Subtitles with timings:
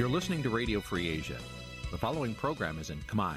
[0.00, 1.36] You're listening to Radio Free Asia.
[1.90, 3.36] The following program is in Khmer.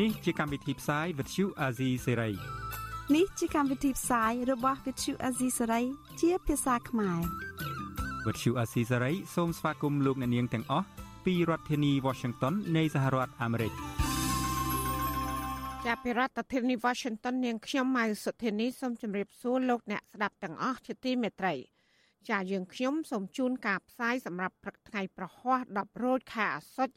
[0.00, 2.34] នេះជាកម្មវិធីផ្សាយ Vuthu Azizi Serai
[3.14, 5.84] នេះជាកម្មវិធីផ្សាយរបស់ Vuthu Azizi Serai
[6.20, 7.20] ជាភាសាខ្មែរ
[8.24, 10.86] Vuthu Azizi Serai សូមស្វាគមន៍លោកអ្នកនាងទាំងអស់
[11.24, 14.07] ពីរដ្ឋធានី Washington នៃសហរដ្ឋអាមេរិក
[15.88, 21.54] ចាប់ពីរដ្ឋធានី Washington នាងខ្ញុំម៉ៅសុធានីសូមជម្រាបសួរលោកអ្នកស្ដាប់ទាំងអស់ជាទីមេត្រី
[22.28, 26.94] ចាយើងខ្ញុំសូមជូនការផ្សាយសម្រាប់ព្រឹកថ្ងៃប្រហ័ស10រោចខែអាសត់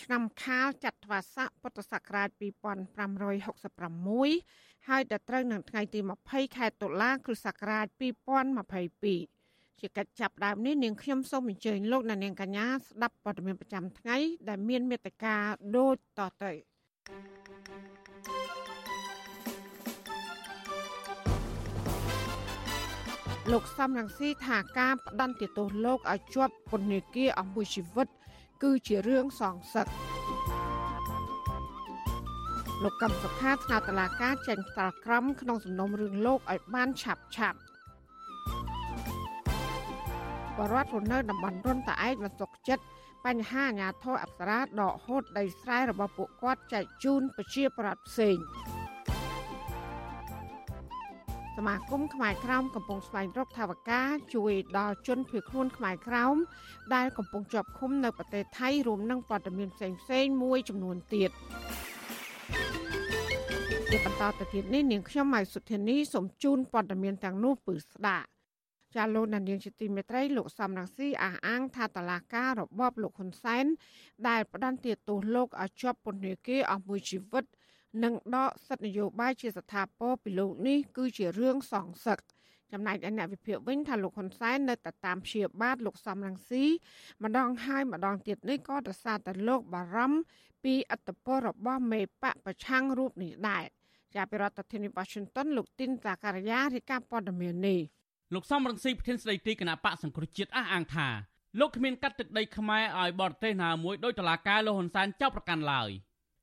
[0.00, 2.28] ឆ្នាំខាលចត្វាស័កពុទ្ធសករាជ
[3.98, 7.86] 2566ហើយដល់ត្រូវនឹងថ្ងៃទី20ខែតុលាគ្រិស្តសករាជ
[9.04, 14.16] 2022ជាកិច្ចចាប់ដើមនេះនាងខ្ញុំសូមអញ្ជើញលោកអ្នកនាងកញ្ញាស្ដាប់ព័ត៌មានប្រចាំថ្ងៃ
[14.48, 15.36] ដែលមានមេត្តា
[15.76, 16.52] ដូចតទៅ
[23.52, 28.08] លោកសំរងស៊ីថាការផ្ដន្ទាទោសលោកឲ្យជាប់ពន្ធនាគារអស់មួយជីវិត
[28.62, 29.86] គឺជារឿងសងសឹក
[32.82, 37.58] លោកកឹមសុខាថ្នាក់តឡាការចេញតល់ក្រមក្នុងសំណុំរឿងលោកឲ្យបានឆាប់ឆាប់
[40.56, 42.84] បរដ្ឋរនៅតំបន់រុនតាឯកមិនសុខចិត្ត
[43.26, 48.36] បញ្ហាអាញាធរអប្សរាដកហូតដីស្រែរបស់ពួកគាត់ចែកជូនប្រជាប្រដ្ឋផ្សេង
[51.56, 54.02] សមាគមខ្មែរក្រោមកំពុងស្វែងរកថវិកា
[54.34, 56.36] ជួយដល់ជនភៀសខ្លួនខ្មែរក្រោម
[56.94, 61.30] ដែលកំពុងជាប់ឃុំនៅប្រទេសថៃរួមនឹងព័ត៌មានផ្សេងៗមួយចំនួនទៀត
[63.90, 68.26] ជាបន្តទៅទៀតនេះនាងខ្ញុំម៉ៃសុធានីសូមជូនព័ត៌មានទាំងនោះពឺស្ដាប់
[68.94, 73.64] ចាលោកនាងជាទីមេត្រីលោកសំរងស៊ីអះអាងថាតឡាការរបបលោកហ៊ុនសែន
[74.28, 77.44] ដែលផ្ដន្ទាទោសលោកឲ្យជាប់ពន្ធនាគារអស់មួយជីវិត
[78.04, 82.18] និងដកសិទ្ធិនយោបាយជាស្ថាពរពីលោកនេះគឺជារឿងសងសឹក
[82.72, 86.64] ចំណែកឯអ្នកវិភាគវិញថាលោកហ៊ុនសែននៅតែតាមព្យាបាទលោកសំរងស៊ី
[87.24, 90.18] ម្ដងហើយម្ដងទៀតនេះក៏ប្រសាទតែលោកបារម្ភ
[90.64, 93.64] ពីអត្តពលរបស់មេបកប្រឆាំងរូបនេះដែរ
[94.14, 97.80] ជាប្រធានាធិបតី Washington លោកទីនតាការីយ៉ារាយការណ៍ព័ត៌មាននេះ
[98.34, 101.08] លោកសំរងស៊ីប្រធានស្ដីទីគណៈបកសង្គ្រោះជាតិអះអាងថា
[101.60, 105.90] លោកគ្មានកាត់ទឹកដីខ្មែរឲ្យបរទេសណាមួយដោយតឡាការលោកហ៊ុនសែនចោទប្រកាន់ឡើយ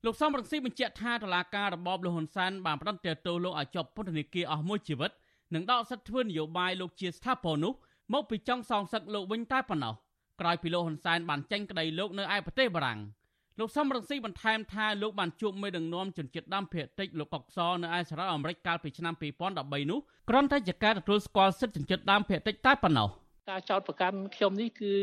[0.06, 5.12] លោកសំរងស៊ីបញ្ជាក់ថាតឡាការរបបលោកហ៊ុនសែនបានផ្តន្ទាទោសលោកឲ្យជាប់ពន្ធនាគារអស់មួយជីវិត
[5.56, 7.74] និងដកសិទ្ធិធ្វើនយោបាយលោកជាស្ថាពរនោះ
[8.13, 9.94] មកពីចង់សងសឹកលោកវិញតែប៉ុណ្ណោះ
[10.42, 13.00] ក្រោយពីលោកហ៊ុនសែនបានចេញក្តីលោកនៅឯប្រទេសបារាំង
[13.59, 19.13] លោកសំរងស៊ីបន្ថែមថាលោកបានជួបមេដឹកនាំជនជាតិដើមភាគតិចលោកកុកសនៅឯសហរដ្ឋអាមេរិកកាលពីឆ្នាំ
[19.52, 20.00] 2013នោះ
[20.30, 23.09] គ្រាន់តែជាការទទួលស្គាល់សិទ្ធិជនជាតិដើមភាគតិចតែប៉ុណ្ណោះ
[23.50, 24.94] ការចោតប្រកាន់ខ្ញុំនេះគឺ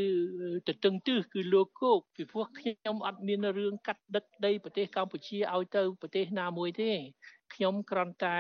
[0.69, 6.93] ទៅតឹងទឹះគឺលោកគោកពីព្រោះខ្ញុំអត់មានរឿងកាត់ដឹកដីប្រទេសកម្ពុជាឲ្យទៅប្រទេសណាមួយទេ
[7.55, 8.39] ខ្ញុំគ្រាន់តែ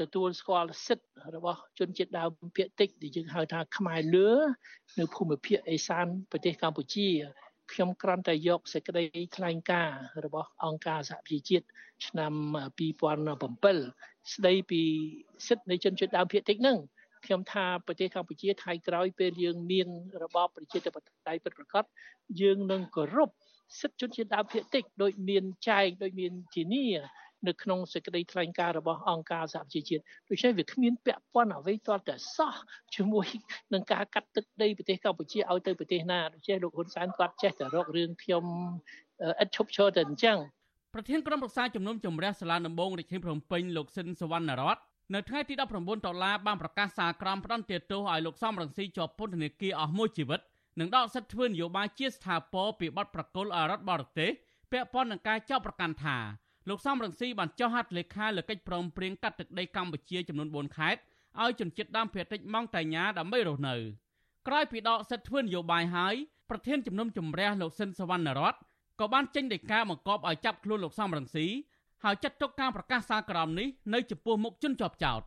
[0.00, 4.28] ទទួលស្គាល់សិទ្ធិរបស់ជនជាតិដើមភាគតិចដែលយើងហៅថាខ្មែរលឿ
[4.98, 7.08] នៅភូមិភាគឦសានប្រទេសកម្ពុជា
[7.72, 9.04] ខ្ញុំគ្រាន់តែយកសេចក្តី
[9.36, 11.66] ថ្លែងការណ៍របស់អង្គការសហប្រជាជាតិ
[12.06, 12.32] ឆ្នាំ
[13.08, 14.82] 2007ស្ដីពី
[15.46, 16.78] សិទ្ធិនៃជនជាតិដើមភាគតិចហ្នឹង
[17.26, 19.88] ខ្ញុំថាប្រទេសកម្ពុជាថៃក្រោយពេលយើងមាន
[20.22, 20.96] របបប្រជាធិប
[21.26, 21.84] តេយ្យពិតប្រាកដ
[22.40, 23.30] យើងនឹងគោរព
[23.80, 26.86] សិទ្ធិជនជាតិដើមភាគតិចដោយមានចែងដោយមានធានា
[27.48, 32.54] នៅក្នុងសេចក្តីថ្លែងការណ៍របស់អង្គការសហប្រជាជាតិដូច្នេះវាគ្មានពាក់ព័ន្ធអ្វីទាល់តែសោះ
[32.94, 33.26] ជាមួយ
[33.72, 38.44] នឹងការកាត់ទឹកដីប្រទេសកម្ពុជាឲ្យទៅប្រទេសណាដូច្នេះលោកហ៊ុនសែនគាត់ចេះតែរករឿងខ្ញុំ
[39.42, 40.38] ឥតឈប់ឈរតែអញ្ចឹង
[40.94, 44.78] ប្រធានក្រុមប្រឹក្សាជំនុំជម្រះសាលាដំបងរាជធានីភ្នំពេញលោកស៊ិនសវណ្ណរត
[45.14, 50.40] នៅថ្ងៃទី19ដុល្លារបានប្រកាសសារក្រមផ្ដន្ទាទោសឲ្យលោកសំរងស៊ីជាប់ពន្ធនាគារអស់មួយជីវិត
[50.80, 54.30] និងដកសិទ្ធិធ្វើនយោបាយជាស្ថាពរពីបទប្រកុលអរដ្ឋបរទេស
[54.72, 56.16] ពាក់ព័ន្ធនឹងការចោទប្រកាន់ថា
[56.68, 61.00] លោកសំរងស៊ីបានចុះហត្ថលេខាលើកិច្ចព្រមព្រៀងកាត់ទឹកដីកម្ពុជាចំនួន4ខេត្ត
[61.42, 63.76] ឲ្យជនជាតិដើមភាគតិចម៉ង់តាញ៉ាដើម្បីរស់នៅ
[64.48, 66.14] ក្រោយពីដកសិទ្ធិធ្វើនយោបាយហើយ
[66.50, 68.54] ប្រធានជំនុំជម្រះលោកស៊ិនសវណ្ណរត
[69.00, 71.46] ក៏បានចេញដីកាបង្គាប់ឲ្យចាប់ខ្លួនលោកសំរងស៊ី
[72.04, 75.22] ហើយចាត់ទុកការប្រកាសសារក្រមនេះនៅចំពោះមុខជនជាប់ចោត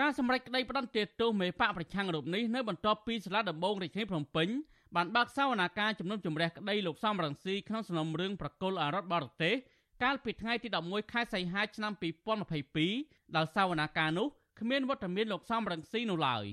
[0.00, 4.48] ការសម្រេចក្តីផ្តន្ទាទោសមេបកប្រឆាំងរូបនេះនៅបន្ទាប់ពីសាលាដំបងរាជធានីភ្នំពេញ
[4.96, 9.54] បានបើកសវនាការជំនុំជម្រះក្តីលោកសំរងស៊ីក្នុងសំណុំរឿងប្រកុលអរដ្ឋបរទេស
[10.02, 11.92] កាលពីថ្ងៃទី11ខែសីហាឆ្នាំ
[12.64, 14.26] 2022ដោយសាវនាការនោះ
[14.60, 16.44] គ្មានវត្តមានលោកសំរងស៊ីនោះឡើយ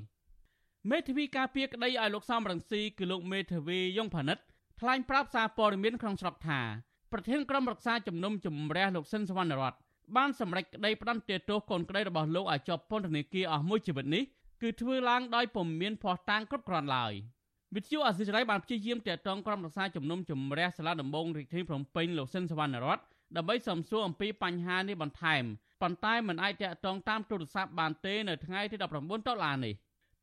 [0.91, 4.37] មេធាវីការពារក្តីឲ្យលោកសំរងស៊ីគឺលោកមេធាវីយ៉ុងផានិត
[4.79, 6.61] ថ្លែងប្រាប់សារព័ត៌មានក្នុងស្រុកថា
[7.11, 9.73] ប្រធានក្រុមរក្សាជំនុំជម្រះលោកស៊ិនសវណ្ណរត
[10.15, 14.23] បានសម្រេចក្តីផ្តន្ទាទោសកូនក្តីរបស់លោកឲ្យជាប់ពន្ធនាគារអស់មួយជីវិតនេះ
[14.61, 17.13] គឺធ្វើឡើងដោយពុំមានភ័ស្តុតាងគ្រប់គ្រាន់ឡើយ
[17.75, 22.99] វិទ្យុអសិរ័យបានព្យាយាមតាក់ទងក្រុមរក្សាជំនុំជម្រះសាលាដំបងរាជធានីភ្នំពេញលោកស៊ិនសវណ្ណរត
[23.37, 25.43] ដើម្បីសំសួរអំពីបញ្ហានេះបន្ថែម
[25.81, 29.73] ប៉ុន្តែមិនអាចតាក់ទងតាមទូរស័ព្ទបានទេនៅថ្ងៃទី19តុលានេះ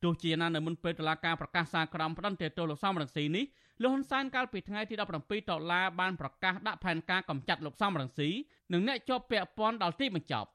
[0.03, 3.44] ទោះជាណានៅមុនពេលតុលាការប្រកាសសារក្រមផ្តន្ទាទោសលោកសំរងស៊ីនេះ
[3.82, 8.28] លោកហ៊ុនសែនកាលពីថ្ងៃទី17តុលាបានប្រកាសដាក់ផែនការកម្ចាត់លោកសំរងស៊ី
[8.73, 10.49] និងអ្នកជាប់ពាក់ព័ន្ធដល់ទីបញ្ចប់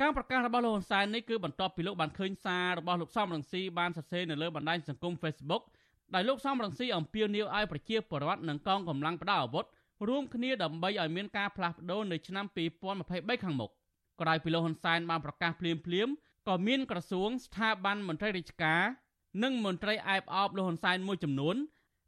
[0.00, 5.62] ការប្រកាសរបស់លោកហ៊ុនសែននេះគឺបន្ទាប់ពីលោកបានឃើញសាររបស់លោកសំរងស៊ីបានសរសេរនៅលើបណ្ដាញសង្គម Facebook
[6.14, 9.66] ដោយលោកសំរងស៊ីអំពាវនាវឲ្យប្រជាពលរដ្ឋនិងកងកម្លាំងប្រដាប់អាវុធ
[10.08, 12.46] រួមគ្នាដើម្បីឲ្យមានការផ្លាស់ប្ដូរនៅឆ្នាំ
[12.94, 13.70] 2023ខាងមុខ
[14.20, 16.08] ក្រោយពីលោកហ៊ុនសែនបានប្រកាសភ្លាមភ្លាម
[16.48, 18.82] ក៏មានក្រសួងស្ថាប័នមន្ត្រីរាជការ
[19.42, 21.56] និងមន្ត្រីអែបអបលោកហ៊ុនសែនមួយចំនួន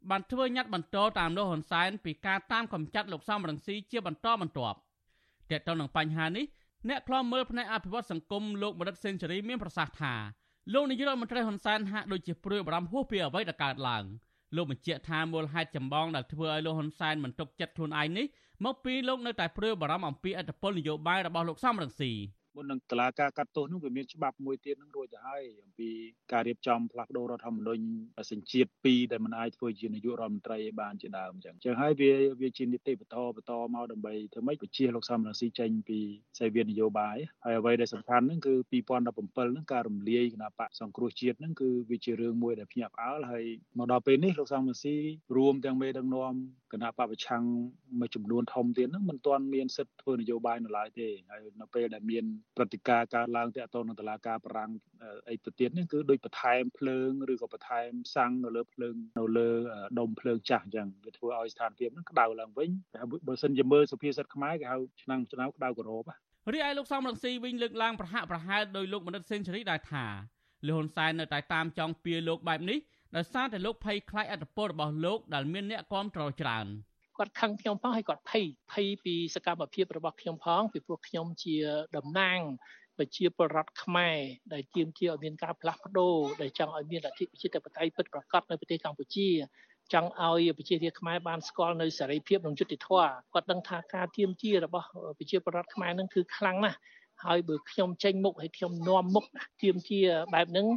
[0.09, 4.77] បានធ្វើញត្តិបន្តតាមលោកហ៊ុនសែនពីការតាមកម្ចាត់លោកសំរងស៊ីជាបន្តបន្ទាប់
[5.51, 6.45] តើតើនឹងបញ្ហានេះ
[6.89, 10.13] អ្នកខ្លាំមើលផ្នែកអភិវឌ្ឍសង្គមលោកមរិតសេនស៊ូរីមានប្រសាសន៍ថា
[10.73, 14.03] លោកនាយករដ្ឋមន្ត្រីហ៊ុនសែនហាក់ដូចជាព្រួយបារម្ភហួសពីអ្វីដែលកើតឡើង
[14.55, 18.25] លោកបញ្ជាក់ថាមូលហេតុចម្បងដែលធ្វើឲ្យលោកហ៊ុនសែនមិនទុកចិត្តខ្លួនឯងនេះ
[18.65, 22.11] មកពីលោកនៅតែព្រួយបារម្ភអំពីអត្តពលនយោបាយរបស់លោកសំរងស៊ី
[22.57, 25.89] មុននឹងតឡាការកាត់ទោសនោះវាមានច្បាប់មួយទៀតនឹងរួចទៅហើយអំពី
[26.31, 27.83] ការរៀបចំផ្លាស់ប្ដូររដ្ឋធម្មនុញ្ញ
[28.31, 32.11] សញ្ជាតិ2ដែលមិនអាចធ្វើជានាយករដ្ឋមន្ត្រីបានជាដើមអញ្ចឹងអញ្ចឹងហើយវា
[32.41, 35.99] វាជានីតិបន្តបន្តមកដើម្បីធ្វើម៉េចបញ្ជាលោកសំរងស៊ីចេញពី
[36.39, 43.45] សេវានយោបាយហើយអ្វីដែលសំខាន់ហ្នឹងគឺ2017ហ្នឹងការរំលាយគណៈបកសង្គ្រោះជាតិហ្នឹងគឺវាជារឿងមួយដែលភ្ញាក់ផ្អើលហើយ
[43.77, 44.95] មកដល់ពេលនេះលោកសំរងស៊ី
[45.37, 46.33] រួមទាំងមេដឹកនាំ
[46.73, 47.43] គណៈបពប្រឆាំង
[47.99, 52.25] មួយចំនួនធំទៀតហ្នឹងមិនទាន់មានសិទ្ធិធ្វើនយោបាយនៅឡើយទេហើយនៅពេលដែលមាន
[52.55, 54.71] ព្រឹត្តិការណ៍កើតឡើងតាក់ទងនឹងតឡាការបារាំង
[55.29, 59.49] អីទៅទៀតនេះគឺដូចបន្ថែមភ្លើងឬក៏បន្ថែមសាំងនៅលើភ្លើងនៅលើ
[59.99, 62.69] ដុំភ្លើងចាស់អញ្ចឹងវាធ្វើឲ្យស្ថានភាពហ្នឹងក្តៅឡើងវិញ
[63.27, 66.03] បើសិនជាមើលសុភាសិតខ្មែរគេហៅឆ្នាំឆ្នាំក្តៅក្រោប
[66.53, 70.05] រីឯលោកសំរងស៊ីវិញលើកឡើងប្រហាក់ប្រហែលដោយលោកមនិតសេនស៊ូរីដែរថា
[70.67, 72.79] លោកហ៊ុនសែននៅតែតាមចង់ពៀលោកបែបនេះ
[73.15, 76.67] ដោយសារតែលោកភ័យខ្លាចអត្តពលរបស់លោកដែលមានអ្នកគាំទ្រច្រើន
[77.17, 81.55] គាត់ខឹងខ្ញុំផងហើយគាត់ភ័យភ័យពីសកម្មភាពរបស់ខ្ញុំផងពីព្រោះខ្ញុំជា
[81.97, 82.39] តំណាង
[82.97, 84.17] ប្រជាពលរដ្ឋខ្មែរ
[84.53, 89.29] ដែលជាមជាឲ្យមានការផ្លាស់ប្ដូរដែលចង់ឲ្យមានលទ្ធិប្រជាធិបតេយ្យពិតប្រាកដនៅប្រទេសកម្ពុជា
[89.93, 94.87] ចង់ឲ្យប្រជារាស្ត្រខ្មែរបានស្គាល់នៅសេរីភាពនិងយុត្តិធម៌គាត់ដឹងថាការទៀមជារបស់
[95.17, 96.77] ប្រជាពលរដ្ឋខ្មែរនឹងគឺខ្លាំងណាស់
[97.25, 99.25] ហើយបើខ្ញុំចេញមុខហើយខ្ញុំនាំមុខ
[99.61, 99.99] ទៀមជា
[100.33, 100.67] បែបហ្នឹង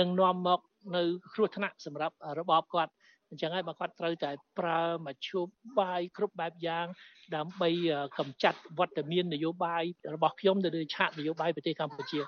[0.00, 0.60] នឹងនាំមក
[0.96, 1.02] នៅ
[1.34, 2.92] គ្រោះថ្នាក់សម្រាប់របបគាត់
[3.30, 5.40] អញ្ចឹងហើយបើគាត់ត្រូវតែប្រើមធ្យោ
[5.80, 6.86] បាយគ្រប់បែបយ៉ាង
[7.36, 7.70] ដើម្បី
[8.18, 9.82] កម្ចាត់វត្តមាននយោបាយ
[10.14, 12.20] របស់ខ្ញុំទៅលើឆាកនយោបាយប្រទេសកម្ពុជា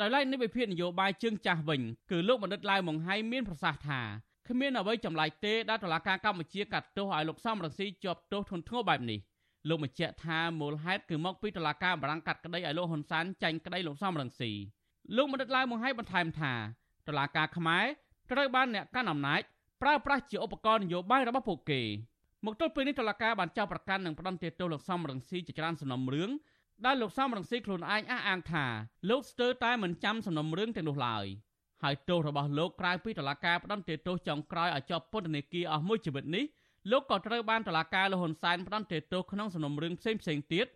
[0.00, 1.80] ដោយឡែកនៃវិភាគនយោបាយជើងចាស់វិញ
[2.10, 4.00] គឺលោកបណ្ឌិតឡាវម៉ុងហៃមានប្រសាសន៍ថា
[4.48, 9.20] គ្មានអ្វីចម្លែកទេដែលតុលាការកម្ពុជាកាត់ទោសឲ្យលោកសំរងស៊ីជាប់ទោសធ្ងន់ធ្ងរបែបនេះ
[9.68, 14.50] លោកបញ្ជាក់ថាមូលហេតុគឺមកពីតុលាការបារាំងកាត់ក្តីឲ្យលោកហ៊ុនសែនចាញ់ក្តីលោកសំរងស៊ី
[15.16, 16.52] លោកបណ្ឌិតឡាវម៉ុងហៃបន្ថែមថា
[17.08, 17.84] តុលាការខ្មែរ
[18.32, 19.40] ត្រូវបានអ្នកកាន់អំណាច
[19.82, 21.82] ប្រើប្រាស់ជាឧបករណ៍នយោបាយរបស់ពួកគេ
[22.44, 26.30] មកទល់ពេលនេះតុលាការបានចោទប្រកាន់និងផ្តន្ទាទោសលោកសំរងស៊ីជាច្រើនសំណុំរឿង
[26.86, 28.66] ដែលលោកសំរងស៊ីខ្លួនឯងអះអាងថា
[29.10, 31.26] លោកស្ទើរតែមិនចាំសំណុំរឿងទាំងនោះឡើយ
[31.82, 36.44] ហើយទោសរបស់លោកក្រៅពីតុលាការផ្តន្ទាទោសចុងក្រោយឲ្យជាប់ពន្ធនាគារអស់មួយជីវិតនេះ
[36.90, 40.66] លោកក៏ត្រូវបានតុលាការលហ៊ុនសែនផ្តន្ទាទោសក្នុងសំណុំរឿងផ្សេងផ្សេងទៀត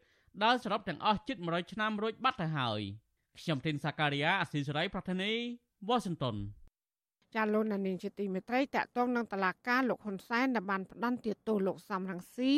[0.45, 2.81] ដែលសរុបទាំងអស់ជិត100ឆ្នាំរួចបាត់ទៅហើយ
[3.41, 5.33] ខ្ញុំធីនសាការីយ៉ាអស៊ីសេរីប្រធានី
[5.89, 6.37] វ៉ាស៊ីនតោន
[7.35, 12.51] ចាលោកនាងជាទីមេត្រីតកតងនឹងតឡាការលោកហ៊ុនសែនដែលបានផ្ដន់ទាទោសលោកសំរងស៊ី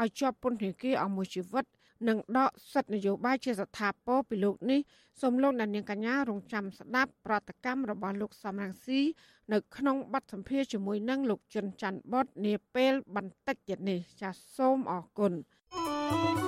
[0.00, 1.64] ឲ្យជាប់ពន្ធនាគារអស់មួយជីវិត
[2.08, 4.80] និងដកសិទ្ធិនយោបាយជាស្ថាពរពីលោកនេះ
[5.20, 9.00] សូមលោកនាងកញ្ញារងចាំស្ដាប់ប្រតិកម្មរបស់លោកសំរងស៊ី
[9.52, 15.32] នៅក្នុងបទសម្ភាសជាមួយនឹងលោកជុនច័ន្ទបតនាពេលបន្តិចទៀតនេះចាសសូមអរគុណ
[15.70, 16.47] thank you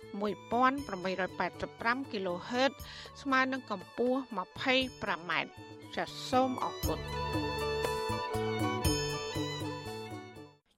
[0.19, 2.73] 1885 kHz
[3.21, 5.31] ស្មើនឹងកម្ពស់ 25m
[5.95, 6.99] ចាសសូមអរគុណ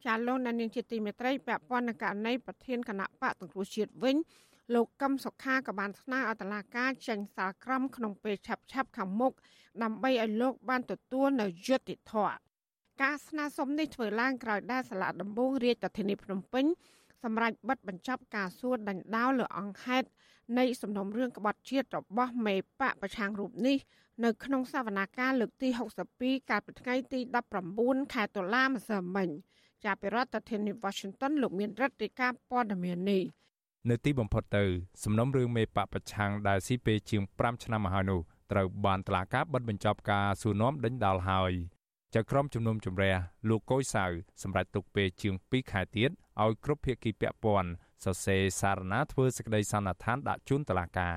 [0.06, 4.18] ចាលោកនាងជាទីមេត្រីពាក់ព័ន្ធនឹងករណីប្រធានគណៈបកសង្គ្រោះជាតិវិញ
[4.74, 9.34] លោកកឹមសុខាក៏បានស្នើឲ្យតុលាការចេញសាលក្រមក្នុងពេលឆាប់ឆាប់ខាងមុខ
[9.84, 12.36] ដើម្បីឲ្យលោកបានទទួលនៅយុត្តិធម៌
[13.02, 16.66] ការស្នើសុំនេះធ្វើឡើងក្រោយដែលសាលាដំបងរាជធានីភ្នំពេញ
[17.24, 20.08] សម្រាប់បិទបញ្ចប់ការសួរដេញដោលលើអង្គហេតុ
[20.60, 23.78] នៃសំណុំរឿងក្បត់ជាតិរបស់មេបកប្រឆាំងរូបនេះ
[24.24, 25.70] នៅក្នុងសវនាការលើកទី
[26.10, 27.20] 62កាលពីថ្ងៃទី
[27.66, 29.30] 19ខែតុលាម្សិលមិញ
[29.86, 33.24] ចាប់ពីរដ្ឋធានី Washington លោកមានរដ្ឋាភិការព័ត៌មាននេះ
[33.90, 34.64] នៅទីបំផុតទៅ
[35.04, 38.20] សំណុំរឿងមេបកប្រឆាំងដែលស៊ីពេជាង5ឆ្នាំមកហើយនោះ
[38.52, 41.52] ត្រូវបានតឡាការបិទបញ្ចប់ការសួរនាំដេញដោលហើយ
[42.18, 43.16] ចៅក្រមជំនុំជម្រះ
[43.50, 44.06] លោកកុយសៅ
[44.44, 46.10] សម្រាប់ទុកពេលជាង2ខែទៀត
[46.44, 47.70] ឲ្យគ្រប់ភាគីពាក់ព័ន្ធ
[48.04, 51.16] សរសេរសារណាធ្វើសេចក្តីសន្និដ្ឋានដាក់ជូនតុលាការ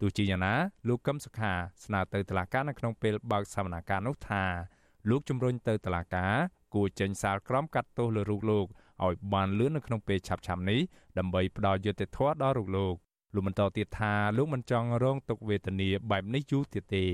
[0.00, 0.54] ទោះជាយ៉ាងណា
[0.88, 1.52] លោកកឹមសុខា
[1.84, 4.44] ស្នើទៅតុលាការនៅក្នុងពេលបើកសវនកម្មនោះថា
[5.10, 6.34] លោកជំរុញទៅតុលាការ
[6.74, 8.66] គួរចេញសាលក្រមកាត់ទោសលើរូបលោក
[9.04, 10.80] ឲ្យបានលឿននៅក្នុងពេលឆាប់ៗនេះ
[11.18, 12.94] ដើម្បីផ្ដល់យុត្តិធម៌ដល់រូបលោក
[13.34, 17.06] លោកបន្តទៀតថាលោកមិនចង់រងទុក្ខវេទនាបែបនេះយូរទៀតទេ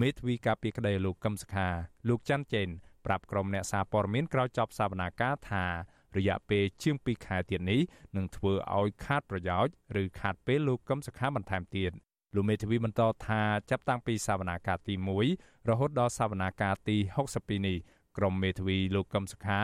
[0.00, 1.68] មេធាវីការពីក្តីលោកកឹមសុខា
[2.08, 2.68] លោកច័ន្ទចេន
[3.06, 5.64] ប្រាប់ក្រុមអ្នកសារព័ត៌មានក្រោយចប់សវនាការថា
[6.16, 7.80] រយៈពេលជាង2ខែទៀតនេះ
[8.16, 11.90] នឹងធ្វើឲ្យខាតប្រយោជន៍ឬខាតពេលលោកកឹមសុខាបន្ថែមទៀត
[12.34, 14.94] លោកមេធាវីបន្តថាចាប់តាំងពីសវនាការទី
[15.32, 16.96] 1រហូតដល់សវនាការទី
[17.32, 17.78] 62នេះ
[18.16, 19.60] ក្រុមមេធាវីលោកកឹមសុខា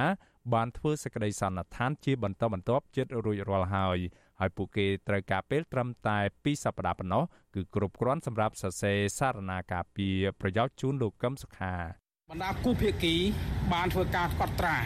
[0.55, 3.99] បានធ្វើសេចក្តីសន្និដ្ឋានជាបន្តបន្ទាប់ជិតរួចរាល់ហើយ
[4.42, 10.08] ហើយពួកគេត្រូវការពេលត្រឹមតែ2សប្តាហ៍ប៉ុណ្ណោះគឺគ្រប់គ្រាន់សម្រាប់សរសេរសារណាការពី
[10.40, 12.01] ប្រយោជន៍ជូនលោកកឹមសុខា
[12.35, 13.15] បណ្ដាគូភាគី
[13.73, 14.77] បានធ្វើការកត់ត្រា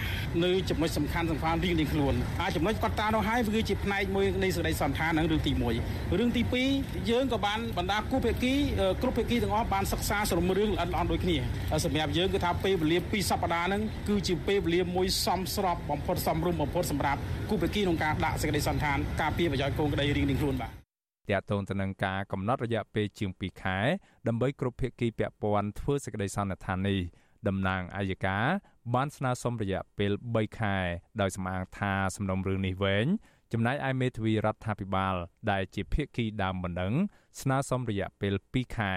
[0.45, 5.53] នៅចំណុចសំខាន់សំខាន់រៀងៗខ្លួនហើយចំណុចកត់ត្រានោះហើយវាគឺជាផ្នែកមួយនៃសេចក្តីសន្និដ្ឋាននឹងរឿងទី
[5.85, 6.43] 1រឿងទី
[6.75, 8.55] 2យើងក៏បានបណ្ដាគូភាគី
[9.03, 11.37] គ្រប់ភាគីទាំងអស់បានសិក្សាសរុបរឿងល្អិតល្អន់ដូចគ្នា
[11.85, 20.73] សម្រាប់យើងគឺថាពេលវេលា2សប្តាហ៍ហ្នឹងគឺជាពេលវេលាមួយសមស្របបំផុតសមរម្យបំផុតសម្រាប់គូភាគីក្នុងការដាក់សេចក្តីសន្និដ្ឋានការពារប្រយោជន៍កូនក្តីរៀងៗខ្លួនបាទ
[21.31, 23.79] តាក់ទងទៅនឹងការកំណត់រយៈពេលជាង2ខែ
[24.29, 27.00] ដើម្បីគ្រប់ភាគីពាក់ព័ន្ធធ្វើសេចក្តីសន្និដ្ឋាននេះ
[27.49, 28.47] តំណាងអัยការ
[28.95, 30.76] បានស្នើសុំរយៈពេល3ខែ
[31.21, 33.07] ដោយសម្អាងថាសំណុំរឿងនេះវែង
[33.53, 35.15] ចំណែកឯមេធាវីរដ្ឋាភិបាល
[35.50, 36.93] ដែលជាភាគីដើមបណ្ដឹង
[37.41, 38.95] ស្នើសុំរយៈពេល2ខែ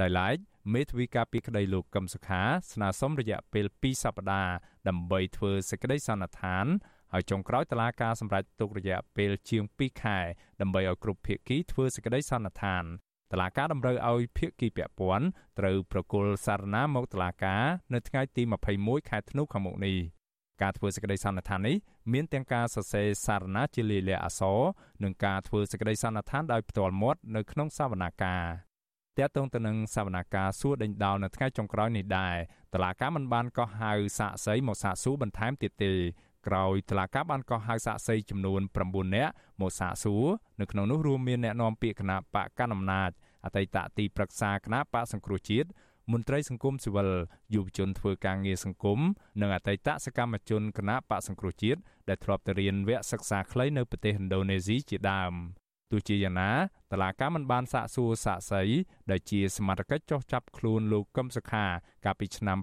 [0.00, 0.36] ដោយឡែក
[0.74, 4.54] មេធាវីការពីក្តីលោកកឹមសុខា ស្នើសុំរយៈពេល2សប្តាហ៍
[4.88, 6.66] ដើម្បីធ្វើសេចក្តីសន្និដ្ឋាន
[7.12, 10.18] ហើយចុងក្រោយតឡាការសម្រេចទុករយៈពេលជាង2ខែ
[10.60, 12.84] ដើម្បីឲ្យគ្រប់ភាគីធ្វើសេចក្តីសន្និដ្ឋាន
[13.32, 15.26] តឡាការតម្រូវឲ្យភាគីពាក់ព័ន្ធ
[15.58, 17.62] ត្រូវប្រគល់សារណាមកតឡាការ
[17.94, 18.42] នៅថ្ងៃទី
[18.76, 19.96] 21ខែធ្នូខាងមុខនេះ
[20.62, 21.76] ការធ្វើសេចក្តីសន្និដ្ឋាននេះ
[22.12, 24.58] មានទាំងការសរសេរសារណាជាលាយលក្ខណ៍អក្សរ
[25.02, 28.44] និងការធ្វើសេចក្តីសន្និដ្ឋានដោយផ្ទាល់មាត់នៅក្នុងសវនាការ
[29.18, 32.36] តើតងទៅនឹងសវនាការសួរដេញដោលនៅថ្ងៃចុងក្រោយនេះដែរ
[32.74, 35.92] តឡាការមិនបានកោះហៅសាកសីមកសាកសួរបន្ថែមទៀតទេ
[36.46, 40.26] ក្រោយតឡាកាបានកោះហៅសាកសីចំនួន9នាក់មកសាកសួរ
[40.60, 43.10] នៅក្នុងនោះរួមមានអ្នកនាំពាក្យគណៈបកកណ្ដាលអំណាច
[43.44, 45.68] អតីតទីប្រឹក្សាគណៈបកសង្គ្រោះជាតិ
[46.12, 47.10] មន្ត្រីសង្គមស៊ីវិល
[47.54, 49.00] យុវជនធ្វើការងារសង្គម
[49.40, 55.32] និងអតីតសកម្មជនគណៈបកសង្គ្រោះជាតិដែលធ្លាប់ទៅរៀនវគ្គសិក្សាខ្លីនៅប្រទេសឥណ្ឌូនេស៊ីជាដើម
[55.90, 56.50] ទោះជាយ៉ាងណា
[56.92, 58.62] តឡាកាមិនបានសាកសួរសាកសី
[59.10, 61.64] ដែលជាសមត្ថកិច្ចចោះចាប់ខ្លួនលោកកឹមសុខា
[62.04, 62.58] កាលពីឆ្នាំ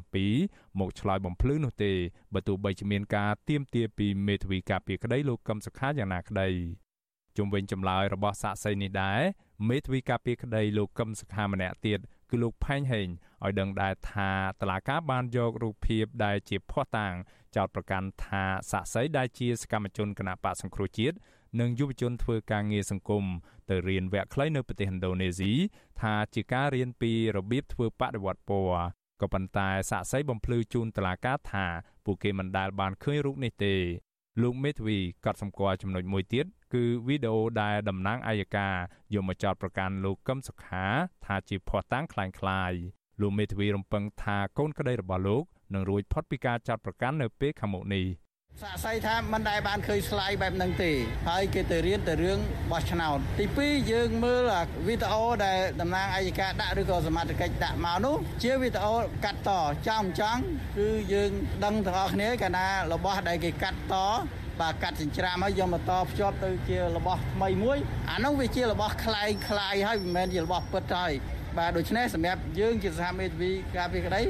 [0.00, 1.92] 2017មកឆ្លើយបំភ្លឺនោះទេ
[2.34, 6.48] បើទោះបីជាមានការទៀមទាពីមេធាវីការពីក្តីលោកកឹមសុខាយ៉ាងណាក្តី
[7.36, 9.20] ជុំវិញចម្លើយរបស់សាកសីនេះដែរ
[9.68, 12.00] មេធាវីការពីក្តីលោកកឹមសុខាម្នាក់ទៀត
[12.30, 13.08] គឺលោកផែងហេង
[13.44, 17.14] ឲ្យដឹងដែរថាតឡាកាបានយករូបភាពដែលជាភ័ស្តុតាង
[17.56, 21.16] ចោទប្រកាន់ថាសាក់សីដែលជាសកម្មជនគណបកសង្គ្រោះជាតិ
[21.59, 23.23] និងយុវជនធ្វើការងារសង្គម
[23.69, 25.51] ទៅរៀនវគ្គខ្លីនៅប្រទេសឥណ្ឌូនេស៊ី
[26.01, 28.83] ថាជាការរៀនពីរបៀបធ្វើបដិវត្តពណ៌
[29.21, 31.65] ក៏ប៉ុន្តែសាក់សីបំភ្លឺជូនតឡាការថា
[32.05, 33.75] ពួកគេមិនដែលបានឃើញរូបនេះទេ
[34.41, 38.75] លោកមេធាវីក៏សម្គាល់ចំណុចមួយទៀតគឺវីដេអូដែលតំណាងអัยការ
[39.13, 40.85] យកមកចោទប្រកាន់លោកកឹមសុខា
[41.25, 42.79] ថាជាភ័ស្តុតាងคล้ายៗ
[43.21, 45.43] លោកមេធាវីរំពឹងថាកូនក្តីរបស់លោក
[45.73, 48.05] នឹងរួចផុតពីការចោទប្រកាន់នៅពេលខាងមុខនេះ
[48.63, 50.91] សាក់សៃថាមិនដែលបានឃើញស្លាយបែបហ្នឹងទេ
[51.29, 52.39] ហើយគេទៅរៀនទៅរឿង
[52.71, 54.41] បោះឆ្នោតទី2យើងមើល
[54.87, 58.93] វីដេអូដែលតំណាងអัยការដាក់ឬក៏សមាជិកដាក់មកនោះជាវីដេអូ
[59.25, 59.49] កាត់ត
[59.87, 60.41] ចំចង់
[60.77, 61.31] គឺយើង
[61.63, 63.95] ដឹងទាំងអស់គ្នាកាលណារបស់ដែលគេកាត់ត
[64.59, 67.77] បាទកាត់ចិញ្ច្រាំហើយយកមកតភ្ជាប់ទៅជារបស់ថ្មីមួយ
[68.11, 71.11] អានោះវាជារបស់คล้ายคล้ายហើយមិនមែនជារបស់ពិតហើយ
[71.57, 74.21] បាទដូច្នេះសម្រាប់យើងជាសហមេធាវីការពីក្តី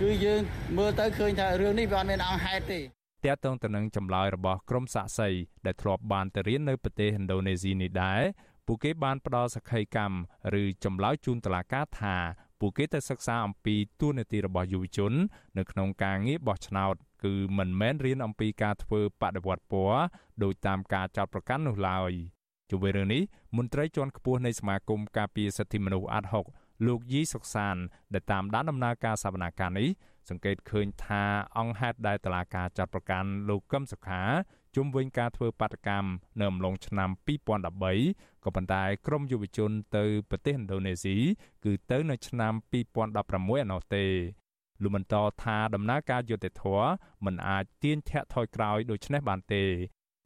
[0.00, 0.40] គឺយើង
[0.78, 2.82] មើលទៅឃើញថារឿងនេះវាអត់មានអង្គហេតុទេ
[3.27, 5.29] តាក់ទងទៅនឹងចម្លើយរបស់ក្រុមសាក់សី
[5.65, 8.21] ដែលធ្លាប់បានទៅរៀននៅប្រទេសឥណ្ឌូនេស៊ីនេះដែរ
[8.65, 10.17] ពួកគេបានផ្ដល់សក្ខីកម្ម
[10.61, 12.15] ឬចម្លើយជូនតុលាការថា
[12.59, 15.13] ពួកគេទៅសិក្សាអំពីទួលនីតិរបស់យុវជន
[15.57, 19.99] នៅក្នុងការងារបោះឆ្នោត គឺមិនមែនរៀនអំពីការធ្វើបដិវត្តពណ៌
[20.43, 22.11] ដោយតាមការចោទប្រកាន់នោះឡើយ
[22.69, 23.21] ជុំវិញរឿងនេះ
[23.57, 26.45] មន្ត្រីជាន់ខ្ពស់នៃសមាគមការពារសិទ្ធិមនុស្សអាត់ហុក
[26.87, 27.75] លោកយីសុកសាន
[28.13, 29.89] ដែលតាមដានដំណើរការសវនកម្មនេះ
[30.29, 31.23] សង្កេតឃើញថា
[31.57, 34.21] អង្គហេតុដែលតឡាការចាត់ប្រកាន់លោកកឹមសុខា
[34.75, 41.15] ជុំវិញការធ្វើបាតកម្មនៅអំឡុងឆ្នាំ2013ក៏ប៉ុន្តែក្រមយុវជនទៅប្រទេសឥណ្ឌូនេស៊ី
[41.65, 44.05] គឺទៅនៅឆ្នាំ2016ឯណោះទេ
[44.81, 46.89] លោកបន្តថាដំណើរការយុត្តិធម៌
[47.25, 49.63] មិនអាចទាញធាក់ថយក្រោយដូចនេះបានទេ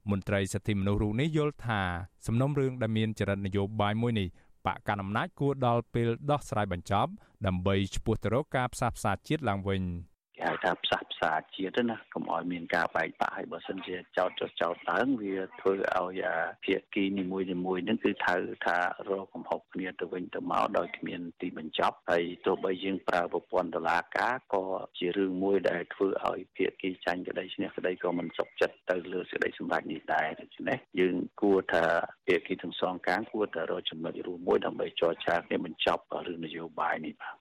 [0.09, 1.81] មន្ត្រីសិទ្ធិមនុស្សរូបនេះយល់ថា
[2.27, 4.27] សំណុំរឿងដែលមានចរិតនយោបាយមួយនេះ
[4.65, 7.11] បកកណ្ដាលអំណាចគួរដល់ពេលដោះស្រាយបញ្ចប់
[7.45, 9.81] ដើម្បីឈ្មោះទៅរកការផ្សះផ្សាជាតិឡើងវិញ។
[10.41, 16.23] គេហៅថាផ្សះផ្សាជាតិណាកុំឲ្យមានការបែកបាក់ហើយបើសិនជាចោតចោតចោតឡើងវាធ្វើឲ្យ
[16.65, 18.77] ភាគីនីមួយនីមួយហ្នឹងគឺថៅថា
[19.09, 24.63] រកកំហុសគ្នាទៅវិញទៅមកដោយគ្មានទីបញ្ចប់ហើយទោះបីយើងប្រើប្រព័ន្ធតុលាការក៏
[24.97, 31.85] ជារឿងមួយដែលធ្វើឲ្យភាគីចាញ់ក្តីឈ្នះក្តីក៏មិនសុខចិត្តទៅលើសេចក្តីសម្រេចនេះដែរដូច្នេះយើងគួរថា
[32.27, 37.40] ភាគីទាំងសងខាងគួរតែរកចំណុចរួមមួយដើម្បីចរចាគ្នាបញ្ចប់រឿងនយោបាយនេះបាទ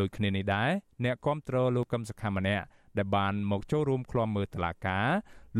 [0.00, 0.70] ដូចគ្នានេះដែរ
[1.04, 2.64] អ្នកគាំទ្រលោកកឹមសុខាម្នាក់
[2.98, 5.08] ដែលបានមកចូលរួមក្លំមើលតឡាការ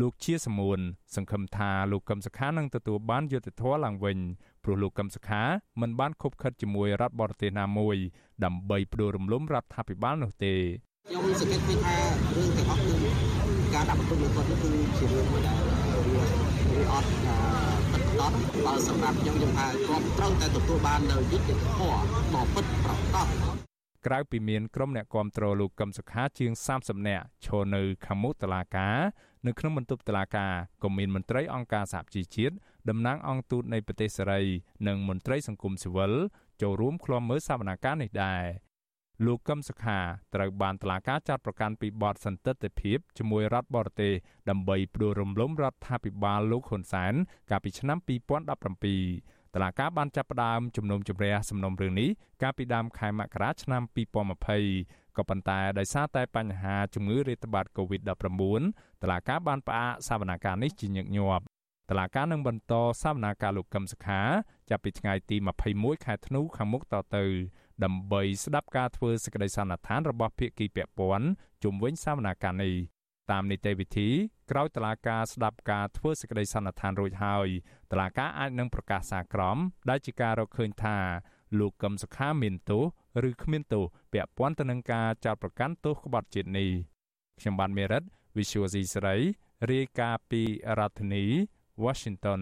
[0.01, 0.79] លោកជាសមួន
[1.15, 4.17] សង្ឃឹមថាលោកកឹមសុខានឹងទទួលបានយុត្តិធម៌ឡើងវិញ
[4.63, 5.43] ព្រោះលោកកឹមសុខា
[5.81, 7.97] មិនបានខົບខិតជាមួយរដ្ឋបរទេសណាមួយ
[8.45, 10.55] ដើម្បីផ្ដួលរំលំរដ្ឋាភិបាលនោះទេ
[11.07, 11.95] ខ្ញុំសង្កេតឃើញថា
[12.35, 12.93] រឿងទាំងអស់គឺ
[13.73, 15.57] ការដាក់បន្ទុកលើគាត់នេះគឺជារឿងមួយដែល
[16.73, 17.07] វាអត់
[17.91, 18.33] ពិតប្រាកដ
[18.65, 21.97] បើសម្រាប់ខ្ញុំខ្ញុំថាគាត់ត្រូវតែទទួលបាននៅយុត្តិធម៌
[22.33, 23.27] ដ៏ពិតប្រាកដ
[24.07, 28.97] ក្រៅពីមានក្រុមអ្នកគាំទ្រលោកកឹមសុខាជាង30នាក់ឈរនៅខាងមុខតុលាការ
[29.47, 32.55] នៅក្នុងបន្ទប់តុលាការក៏មានមន្ត្រីអង្គការសហជីវជាតិ
[32.89, 34.41] តំណាងអង្គទូតនៃប្រទេសសេរី
[34.87, 36.13] និងមន្ត្រីសង្គមស៊ីវិល
[36.61, 38.43] ចូលរួមឃ្លាំមើលសវនកម្មនេះដែរ
[39.25, 39.99] លោកកឹមសុខា
[40.35, 44.13] ត្រូវបានតុលាការចាត់ប្រកាន់ពីបទសន្តិទ្ធិភាពជាមួយរដ្ឋបរទេស
[44.49, 47.13] ដើម្បីផ្ដួលរំលំរដ្ឋាភិបាលលោកហ៊ុនសែន
[47.49, 52.09] កាលពីឆ្នាំ2017 តឡាការបានចាប់ផ្ដើមជំនុំជម្រះសំណុំរឿងនេះ
[52.41, 53.81] កាលពីដើមខែមករាឆ្នាំ
[54.49, 61.43] 2020ក៏ប៉ុន្តែដោយសារតែបញ្ហាជំងឺរាតត្បាត COVID-19 តឡាការបានផ្អាកសវនកម្មនេះជាញឹកញាប់
[61.89, 64.21] តឡាការនឹងបន្តសវនកម្មលោកកឹមសុខា
[64.69, 65.37] ចាប់ពីថ្ងៃទី
[65.71, 67.25] 21ខែធ្នូខាងមុខតទៅ
[67.83, 71.27] ដើម្បីស្ដាប់ការធ្វើសេចក្តីសន្និដ្ឋានរបស់ភាគីពាក់ព័ន្ធ
[71.63, 72.73] ជុំវិញសវនកម្មនេះ
[73.31, 74.09] តាមនីតិវិធី
[74.51, 77.47] ក្រោយតឡាការស្ដាប់ការធ្វើសេចក្តីសន្និដ្ឋានរួចហើយ
[77.91, 79.57] តឡាការអាចនឹងប្រកាសសារក្រម
[79.89, 80.97] ដែលជាការរកឃើញថា
[81.59, 82.83] លោកកឹមសុខាមានទោស
[83.29, 86.69] ឬគ្មានទោសពាក់ព័ន្ធទៅនឹងការចោទប្រកាន់ទោសក្បត់ជាតិនេះ
[87.39, 88.03] ខ្ញុំបានមេរិត
[88.37, 89.15] Visual C ស្រី
[89.71, 90.41] រាយការណ៍ពី
[90.79, 91.23] រដ្ឋធានី
[91.83, 92.41] Washington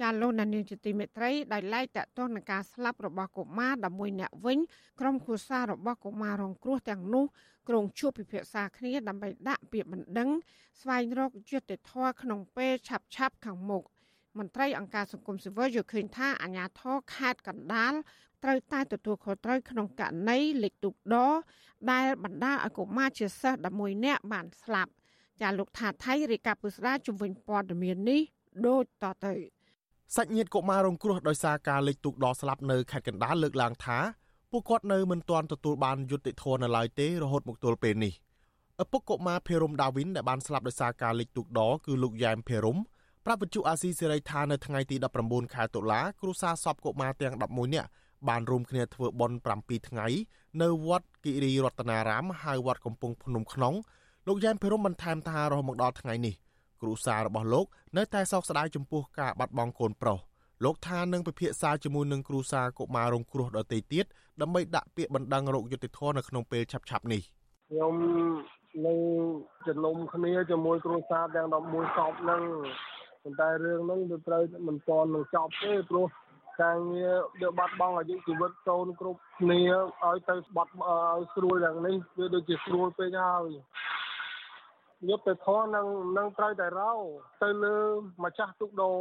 [0.00, 4.58] ចាលោកនានីជាទីមេត្រីដោយឡែកតកតងនឹងការស្លាប់របស់កុមារ11នាក់វិញ
[5.00, 7.24] ក្រុមគ្រួសាររបស់កុមាររងគ្រោះទាំងនោះ
[7.68, 10.30] ក្រុងជួបពិភាក្សាគ្នាដើម្បីដាក់ពាក្យបណ្ដឹង
[10.80, 13.82] ស្វែងរកយុត្តិធម៌ក្នុងពេលឆាប់ឆាប់ខាងមុខ
[14.38, 17.92] មន្ត្រីអង្គការសង្គមស៊ីវិលយល់ឃើញថាអាញាធរខេត្តកណ្ដាល
[18.44, 21.16] ត្រូវតែទទួលខុសត្រូវក្នុងករណីលេខទូកដ
[21.92, 24.90] ដែលបណ្ដាលឲ្យកុមារជាសិស្ស11នាក់បានស្លាប់
[25.40, 28.20] ចាលោកថាថៃរាយការណ៍ពុស្ដាជំវិញព័ត៌មាននេះ
[28.66, 29.34] ដូចតទៅ
[30.16, 33.98] សាច់ញាតិកុមាររងគ្រោះដោយសារការលេខទូកដស្លាប់នៅខេត្តកណ្ដាលលើកឡើងថា
[34.56, 38.12] ពួកគាត់នៅមិនទាន់ទទួលបានយុត្តិធម៌នៅឡើយទេរហូតមកទល់ពេលនេះ
[38.82, 42.76] ឪពុកកុមារភេរុំដាវីនដែលបានស្លាប់ដោយសារការលេខទូកដគឺលោកយ៉ែមភេរុំ
[43.24, 47.88] ប្រាប់វិទ្យុអាស៊ីសេរីថានៅថ្ងៃទី19ខែតុលាគ្រួសារសពកុមារទាំង11នាក់
[48.28, 50.06] បានរួមគ្នាធ្វើបុណ្យ7ថ្ងៃ
[50.62, 53.74] នៅវត្តគិរីរតនារាមហៅវត្តកំពង់ភ្នំក្នុង
[54.26, 56.34] លោកយ៉ែមភេរុំបន្ថែមថារហូតមកដល់ថ្ងៃនេះ
[56.80, 60.18] គ្រួសាររបស់លោកនៅតែសោកស្ដាយចំពោះការបាត់បង់កូនប្រុស
[60.62, 64.04] លោកថានឹងពិភាក្សាជាមួយនឹងគ្រូសាកុមាររងគ្រោះដទៃទៀត
[64.40, 67.22] ដើម្បីដាក់ពាក្យបណ្ដឹងរោគយុតិធធនៅក្នុងពេលឆាប់ៗនេះ
[67.70, 67.94] ខ្ញុំ
[68.86, 68.98] នឹង
[69.66, 72.42] ជំនុំគ្នាជាមួយគ្រូសាទាំង11សពហ្នឹង
[73.22, 76.06] ប៉ុន្តែរឿងហ្នឹងវាត្រូវមិនទាន់នឹងចប់ទេព្រោះ
[76.62, 79.60] ការងារវាបាត់បង់អាយុជីវិតកូនគ្រប់គ្នា
[80.04, 83.48] ឲ្យទៅបាត់ឲ្យស្រួលយ៉ាងនេះវាដូចជាស្រួលពេកហើយ
[85.08, 85.86] យុទ្ធធននឹង
[86.18, 86.92] នឹងត្រូវតែរោ
[87.42, 87.76] ទៅលើ
[88.24, 88.92] ម្ចាស់ទុកដោ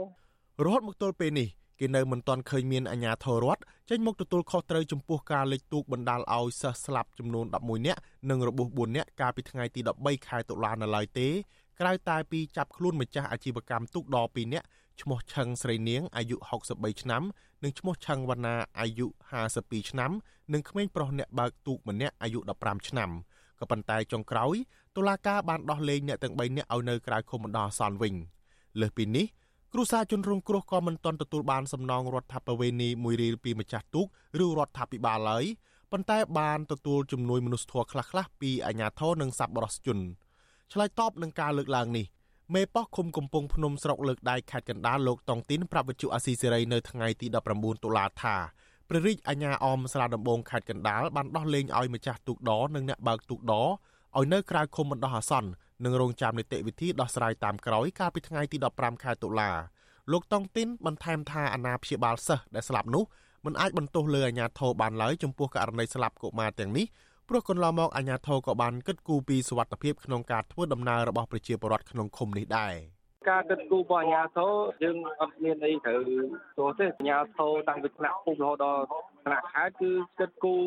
[0.62, 1.48] រហូតមកទល់ពេលនេះ
[1.80, 11.28] គេនៅមិនទាន់ឃើញមានអាជ្ញាធររដ្ឋចេញមកទទួលខុសត្រូវចំពោះការលេចទូកបណ្ដាលឲ្យសិស្សស្លាប់ចំនួន11នាក់និងរបួស4នាក់កាលពីថ្ងៃទី13ខែតុលានៅឡើយទេ
[11.80, 14.68] ក្រៅតែពីចាប់ខ្លួនម្ចាស់អាជីវកម្មទូកដ2នាក់
[15.02, 16.38] ឈ្មោះឆឹងស្រីនាងអាយុ
[16.70, 17.24] 63ឆ្នាំ
[17.64, 19.08] និងឈ្មោះឆឹងវណ្ណាអាយុ
[19.50, 20.12] 52ឆ្នាំ
[20.54, 23.10] និងក្មេងប្រុសអ្នកបើកទូកម្នាក់អាយុ15ឆ្នាំ
[23.60, 24.56] ក៏ប៉ុន្តែចុងក្រោយ
[24.96, 28.14] តុលាការបានដោះលែងអ្នកទាំង3នាក់ឲ្យនៅក្រៅឃុំបណ្ដោះអាសន្នវិញ
[28.82, 29.26] លើសពីនេះ
[29.76, 34.08] គ្រួសារជនរងគ្រោះក៏មិនទាន់ទទួលបានសំណងរដ្ឋាភិបាលនីមួយរៀលពីម្ចាស់ទូក
[34.44, 35.46] ឬរដ្ឋាភិបាលឡើយ
[35.92, 40.00] ប៉ុន្តែបានទទួលជំនួយមនុស្សធម៌ខ្លះៗពីអាជ្ញាធរនិងសប្បុរសជន
[40.72, 42.06] ឆ្លើយតបនឹងការលើកឡើងនេះ
[42.56, 48.36] មេប៉ោះឃុំកំពង់ភ្នំស្រុកលើកដៃខេត្តកណ្ដាលលោកតងទីនប្រាប់វិទ្យុអាស៊ីសេរីនៅថ្ងៃទី19តុលាថា
[48.90, 53.68] ព្រះរាជអាជ្ញាអមស្រាដំបងខេត្តកណ្ដាលបានដោះលែងឲ្យម្ចាស់ទូកដរនិងអ្នកបើកទូកដរ
[54.18, 55.50] ឲ្យនៅក្រៅឃុំបណ្ដោះអាសន្ន
[55.86, 59.52] និងរងចាំនីតិវិធីដោះស្រាយតាមក្រោយកាលពីថ្ងៃទី15ខែតុលា
[60.12, 63.04] លោកតង់ទីនបន្ថែមថាអាណាព្យាបាលសិស្សដែលស្លាប់នោះ
[63.46, 66.86] មិនអាចបន្ទោសលើអាជ្ញាធរបានឡើយចំពោះករណីស្លាប់កុមារទាំងនេះ
[67.28, 72.74] ព្រោះកន្លងមកអាជ្ញាធរក៏បានគិតគូរពីសុវត្ថិភាពក្នុងការធ្វើដំណើររបស់ប្រជាពលរដ្ឋក្នុងឃុំនេះដែរ
[73.30, 76.00] ការគិតគូររបស់អាជ្ញាធរយើងអត់មានអីត្រូវ
[76.58, 78.84] ទោះទេអាជ្ញាធរតាំងពីថ្នាក់ភូមិរហូតដល់
[79.26, 80.64] ថ្នាក់ខេត្តគឺគិតគូរ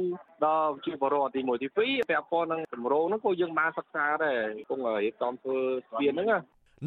[0.46, 4.40] ដល់ជាបរិវត្តទី1ទី2ពាក់ព័ន្ធនឹងគម្រោងហ្នឹងក៏យើងបានសិក្សាដែរ
[4.70, 6.28] គង់រៀបចំធ្វើស្ពានហ្នឹង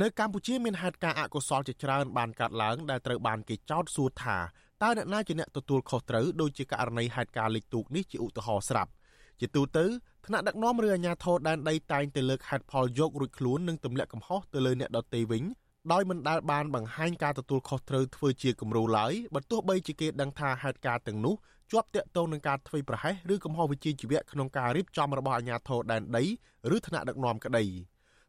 [0.02, 4.38] នៅកម្ពុជាមានហេតុការណ៍អកុសលជាច្រើនបានកើតឡើងដែលត្រូវបានគេចោទសួរថា
[4.84, 8.92] តើអ្នកណាជាអ្នកទទួលខុសត្រូវដូចជាករណីហេតុការណ៍លិចទូកនេះជាឧទាហរណ៍ស្រាប់
[9.40, 9.86] ជាទូទៅ
[10.26, 15.44] ថ្នាក់ដឹកនាំឬអាជ្ញាធរដែនដីតែងតែលើកហេតុផលយករួចខ្លួននិងទម្លាក់កំហុសទៅលើអ្នកដទៃវិញ
[15.92, 21.36] ដោយមិនដែលបានបង្ហាញការទទួលខុសត្រូវធ្វើជាគំរូឡើយបើទោះបីជាគេដឹងថាហេតុការណ៍ទាំងនោះ
[21.72, 26.24] ជាប់ទាក់ទងនឹងការធ្វើប្រហែសឬកំហុសវិជ្ជាជីវៈក្នុងការរៀបចំរបស់អាជ្ញាធរដែនដី
[26.76, 27.66] ឬថ្នាក់ដឹកនាំក្តី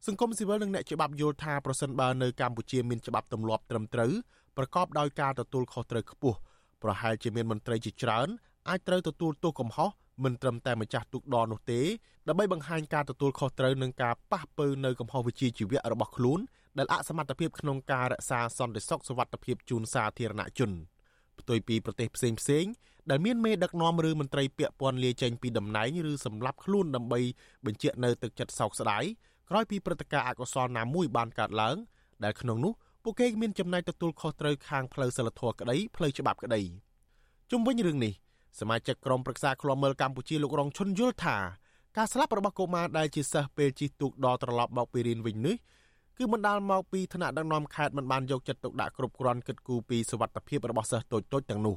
[0.06, 4.12] សង្គមស៊ីវិលនិងអ្នកច្បាប់យល់ថាប្រសិនបើនៅកម្ពុជាមានច្បាប់ទម្លាប់ត្រឹមត្រូវ
[4.56, 6.38] ប្រកបដោយការទទួលខុសត្រូវខ្ពស់
[6.82, 8.28] ប្រហែលជាមានមន្ត្រីជាច្រើន
[8.68, 9.90] អាចត្រូវទទួលទោសកំហុស
[10.24, 11.80] មិនត្រឹមតែម្ចាស់ទូកដរនោះទេ
[12.28, 16.40] ដើម្បីបង្ហាញការទទួលខុសត្រូវនឹងការប៉ះពើនៅកំហុសវិជ្ជាជីវៈរបស់ខ្លួន
[16.78, 20.70] ដែលអសមត្ថភាពក្នុងការរក្សាសន្តិសុខសុវត្ថិភាពជូនសាធារណជន
[21.40, 22.64] ផ្ទុយពីប្រទេសផ្សេងផ្សេង
[23.10, 27.20] ដែលមានមេដឹកនាំឬមន្ត្រីពាក់ព័ន្ធលាចេញពីតំណែងឬសម្លាប់ខ្លួនដើម្បី
[27.66, 29.04] បញ្ជាក់នៅទឹកចិត្តសោកស្ដាយ
[29.50, 31.76] ក្រោយពីព្រឹត្តិការណ៍អកុសលណាមួយបានកើតឡើង
[32.24, 36.60] ដែលក្នុងនោះពួកគេមានចំណាយទទួលខុសត្រូវខាងផ្លូវសិលធម៌ក្តីផ្លូវច្បាប់ក្តី
[37.50, 38.14] ជុំវិញរឿងនេះ
[38.58, 41.38] សមាជិកក្រុមប្រឹក្សាឃ្លាំមើលកម្ពុជាលោករងឈុនយល់ថា
[41.96, 45.56] ការស្លាប់របស់កុមារដែលជាសិស្សពេលជិះទូកដល់ត្រឡប់មកពីរៀនវិញនេះ
[46.18, 51.76] គឺបណ្ដាលមកពីថ្នាក់ដឹកនាំខេត្តមិនបានយកចិត្តទុកដាក់គ្រប់គ្រាន់គិតគូរពីសុវត្ថិភាពរបស់សិស្សតូចៗទាំងនោះ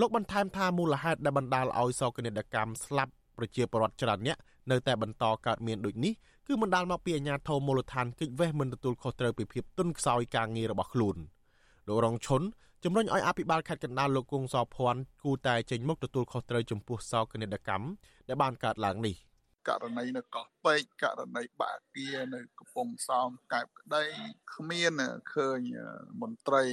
[0.00, 4.36] លោកបន្ថែមថាមូលហេតុដែលបណ្ដាលឲ្យសោកនាដកម្មស្លាប់ប្រជាពលរដ្ឋច្រើនអ្នក
[4.70, 6.12] នៅតែបន្តកើតមានដូចនេះ
[6.46, 11.16] គឺបណ្ដាលមកពីអាជ្ញាធរមូលដ្ឋានគិច្ចវេះមិនទទួលខុសត្រូវពីភាពទន់ខ្សោយការងាររបស់ខ្លួន
[11.88, 12.42] លោករងឈុន
[12.84, 17.86] ជំរុញឲ្យអភិបាលខេត្តកណ្ដាលលោកគង់សោភ័ណ្ឌគូតែចេញមុខទទួលខុសត្រូវចំពោះសោកនាដកម្ម
[18.28, 19.16] ដែលបានកើតឡើងនេះ
[19.68, 24.04] ករណីនៅកោះពេជ្រករណីបាក់គានៅកំពង់សោមកែបក្តី
[24.54, 24.92] គ្មាន
[25.34, 25.60] ឃើញ
[26.20, 26.64] មន្ត្រី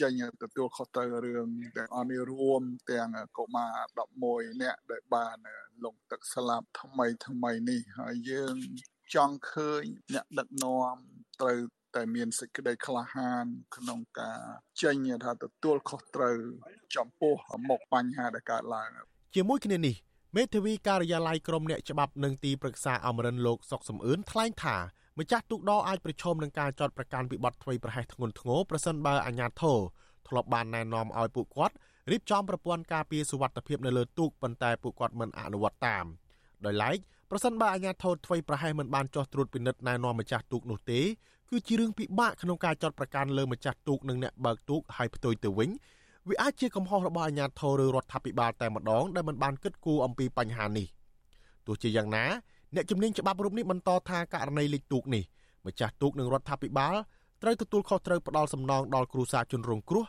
[0.00, 3.74] ចេញទទួលខុសត្រូវរឿងទាំងអស់នេះរួមទាំងកុមារ
[4.14, 5.36] 11នាក់ដែលបាន
[5.84, 8.56] លងទឹកស្លាប់ថ្មីថ្មីនេះហើយយើង
[9.14, 9.82] ចង់ឃើញ
[10.14, 10.96] អ្នកដឹកនាំ
[11.40, 11.58] ត្រូវ
[11.96, 13.44] តែមានសេចក្តីក្លាហាន
[13.76, 14.40] ក្នុងការ
[14.82, 16.36] ចេញថាទទួលខុសត្រូវ
[16.96, 17.34] ចំពោះ
[17.68, 18.90] មុខបញ្ហាដែលកើតឡើង
[19.34, 19.94] ជាមួយគ្នានេះ
[20.36, 24.76] មេធាវីការិយាល័យក្រមអ្នកច្បាប់និងទីប្រឹក្សាអមរិនលោកសុកសំអឿនថ្លែងថា
[25.18, 29.78] ម្ចាស់ទូកដរអាចប្រឈមនឹងការចោទប្រកាន់ពីបទធ្វេសប្រហែសធ្ងន់ធ្ងរប្រសិនបើអាជ្ញាធរ
[30.28, 31.74] ធ្លាប់បានណែនាំឲ្យពួកគាត់
[32.10, 36.04] រៀបចំប្រព័ន្ធការពារសុវត្ថិភាពនៅលើទូកប៉ុន្តែពួកគាត់មិនអនុវត្តតាម
[36.64, 36.98] ដោយឡែក
[37.30, 41.00] ប្រសិនបើអាជ្ញាធរធ្វេសប្រហែសមិនបានចោះត្រួតពិនិត្យណែនាំម្ចាស់ទូកនោះទេ
[41.54, 45.70] គឺជារឿងពិបាកក្នុងការចោទប្រកាន់លើម្ចាស់ទូកនិងអ្នកបើកទូកឲ្យផ្ទុយទៅវិញ
[46.28, 50.86] វាអាចជាកំហុសរបស់អាជ្ញាធរឬរដ្ឋាភិបាលតែម្ដងដែលមិនបានគិតគូរអំពីបញ្ហានេះ
[51.66, 52.24] ទោះជាយ៉ាងណា
[52.74, 55.22] អ្នកជំនាញច្បាប់រូបនេះបន្តថាករណីលិចទូកនេះ
[55.66, 56.94] ម្ចាស់ទូកនិងរដ្ឋាភិបាល
[57.42, 60.04] ត្រូវទទួលខុសត្រូវផ្ដាល់សំណងដល់គ្រួសារជនរងគ្រោះ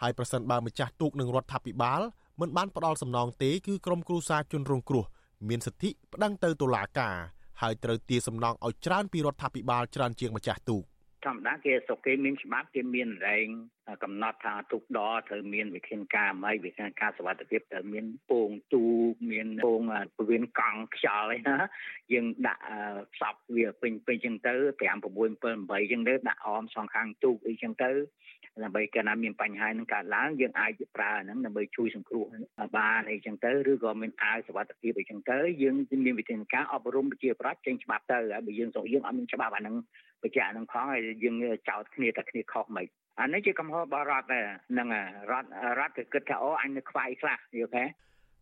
[0.00, 2.00] ហើយប្រសិនបើម្ចាស់ទូកនិងរដ្ឋាភិបាល
[2.40, 5.04] មិនបានផ្ដាល់សំណងទេគឺក្រុមគ្រួសារជនរងគ្រោះ
[5.48, 7.16] មានសិទ្ធិប្តឹងទៅតុលាការ
[7.62, 10.84] ហើយត្រូវទារសំណងឲ្យច្រើនពីរដ្ឋាភិបាលច្រើនជាងម្ចាស់ទូក
[11.26, 13.48] ធម្មតាគេស្រុកគេមានច្បាប់គេមានរែង
[14.04, 19.80] កំណត់ថាទូកដត្រូវមានវិធានការអីវិធានការសុវត្ថិភាពត្រូវមានពងទូកមានពង
[20.16, 21.56] ពវៀនកង់ខ្យល់អីណា
[22.12, 22.62] យើងដាក់
[23.14, 27.90] ផ្សព្វវាពេញពេញចឹងទៅ5 6 7 8ចឹងទៅដាក់អមសងខាងទូកអីចឹងទៅ
[28.60, 32.24] ដើម្បីកាលណាមានបញ្ហានឹងកើតឡើងយើងអាចប្រើអាហ្នឹងដើម្បីជួយសង្គ្រោះ
[32.78, 35.74] បានអីចឹងទៅឬក៏មានអាវសុវត្ថិភាពអីចឹងទៅយើង
[36.06, 39.74] មានវិធានការអប់រំប្រជាប្រដ្ឋចេញច្បាប់ទៅហើយបើយើងស្រុកយើងអត់មានច្បាប់អាហ្នឹង
[40.22, 41.34] បញ្ជាក់ហ្នឹងផងហើយយើង
[41.68, 42.86] ចោតគ្នាតែគ្នាខុសមិន
[43.20, 44.88] អានេះជាកំហុសរបស់រដ្ឋហ្នឹង
[45.30, 47.84] រដ្ឋរដ្ឋគឺគិតថាអូអញនៅខ្វាយខ្លះយល់ទេ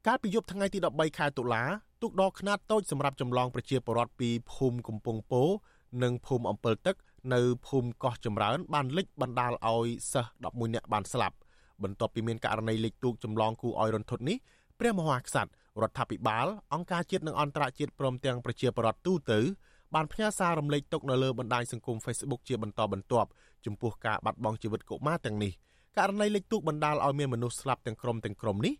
[0.06, 1.62] កាលពីយប់ថ្ងៃទី13ខែតុលា
[2.02, 5.42] ទូកដរខ្នាតតូចសម្រាប់ចម្លងប្រជាពលរដ្ឋពីភូមិកំពង់ពោ
[6.02, 6.96] និងភូមិអំពិលទឹក
[7.34, 11.36] នៅភូមិកោះចម្រើន បានលិចបណ្ដាលឲ្យសិស្ស11នាក់បានស្លាប់
[11.82, 14.36] បន្ទាប់ពីមានករណីលិចទូកចម្លងគូឲ្យរន្ធត់នេះ
[14.78, 15.50] ព្រះមហាក្សត្រ
[15.82, 19.40] រដ្ឋាភិបាលអង្គការជាតិនិងអន្តរជាតិព្រមទាំងប្រជាពលរដ្ឋទូទៅ
[19.94, 23.28] បានផ្ញើសាររំលែកទុកនៅលើបណ្ដាញសង្គម Facebook ជាបន្តបន្ទាប់
[23.66, 25.52] ចំពោះការបាត់បង់ជីវិតកុមារទាំងនេះ
[25.98, 28.74] ករណីលិចទូកបណ្ដាលឲ្យមានមនុស្សស្លាប់ទាំងក្រុមទាំងក្រុមនេះ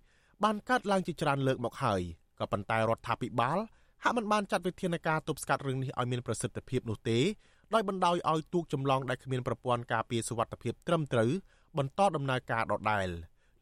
[0.45, 2.01] បានកើតឡើងជាច្រើនលើកមកហើយ
[2.39, 3.59] ក៏ប៉ុន្តែរដ្ឋាភិបាល
[4.05, 7.19] ហាក់មិនបានចាត់វិធានការទប់ស្កាត់រឿងនេះឲ្យមានប្រសិទ្ធភាពនោះទេ
[7.75, 11.31] ដោយបណ្ដោយឲ្យទូកចម្លងដែលគ្មានប្រព័ន្ធការពារសុវត្ថិភាពត្រឹមត្រូវ
[11.79, 13.09] បន្តដំណើរការដដែល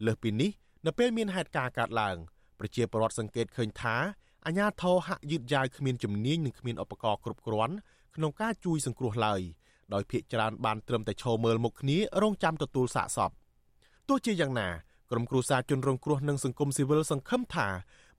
[0.06, 0.50] លើសពីនេះ
[0.86, 2.16] នៅពេលមានហេតុការណ៍កើតឡើង
[2.58, 3.96] ប្រជាពលរដ្ឋសង្កេតឃើញថា
[4.46, 7.74] អាញាធរហាក់យឺតយ៉ាវគ្មានជំនាញនិងគ្មានឧបករណ៍គ្រប់គ្រាន់
[8.16, 9.40] ក្នុងការជួយសង្គ្រោះឡើយ
[9.94, 13.30] ដោយភ្នាក់ច្រើនបានត្រឹមតែឈរមើលមុខគ្នារងចាំទទួលសាកសព
[14.08, 14.68] ទោះជាយ៉ាងណា
[15.10, 17.68] ក្រុមគ្រួសារជនរងគ្រោះនិងសង្គមស៊ីវិលសង្ឃឹមថា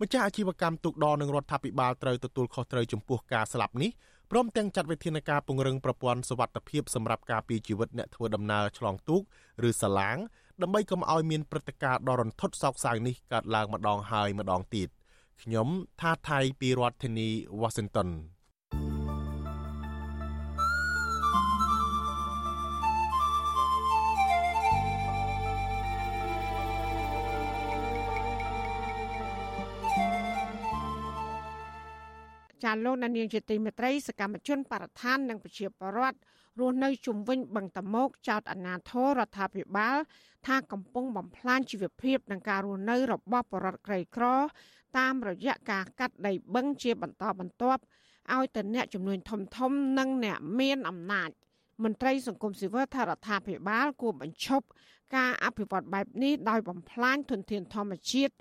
[0.04, 3.90] ម្ចាស់អាជីវកម្មទូកដនិងរដ្ឋាភិបាលត្រូវទទួលខុសត្រូវចំពោះការស្លាប់នេះ
[4.32, 9.22] ព្រមទាំងចាត់វិធានការពង្រឹងប្រព័ន្ធសុវត្ថិភាពសម្រាប់ការពារជីវិតអ្នកធ្វើដំណើរឆ្លងទូក
[9.68, 10.18] ឬសាឡាង
[10.62, 14.90] ដើម្បីកុំឲ្យមានព្រឹត្តិការណ៍ដ៏រន្ធត់សោកសៅនេះកើតឡើងម្ដងហើយម្ដងទៀត
[15.42, 15.68] ខ្ញុំ
[16.02, 17.30] ថាថៃពីរដ្ឋធានី
[17.62, 18.10] Washington
[32.64, 36.18] ចាលោកនាងជាទីមេត្រីសកម្មជនបរិស្ថាននិងប្រជាពលរដ្ឋ
[36.60, 39.98] រស់នៅជុំវិញបឹងតមោកចោតអាណាធររដ្ឋាភិបាល
[40.48, 44.26] ថាកំពុងបំផ្លាញជីវភាពនិងការរស់នៅរបស់ប្រជាពលរដ្ឋក្រីក្រ
[44.98, 47.82] តាមរយៈការកាត់ដីបឹងជាបន្តបន្ទាប់
[48.34, 51.30] ឲ្យទៅអ្នកចំនួនធំធំនិងអ្នកមានអំណាច
[51.84, 54.66] មន្ត្រីសង្គមស៊ីវិលថារដ្ឋាភិបាលគួរបញ្ឈប់
[55.16, 58.34] ការអភិវឌ្ឍបែបនេះដោយបំផ្លាញធនធានធម្មជាតិ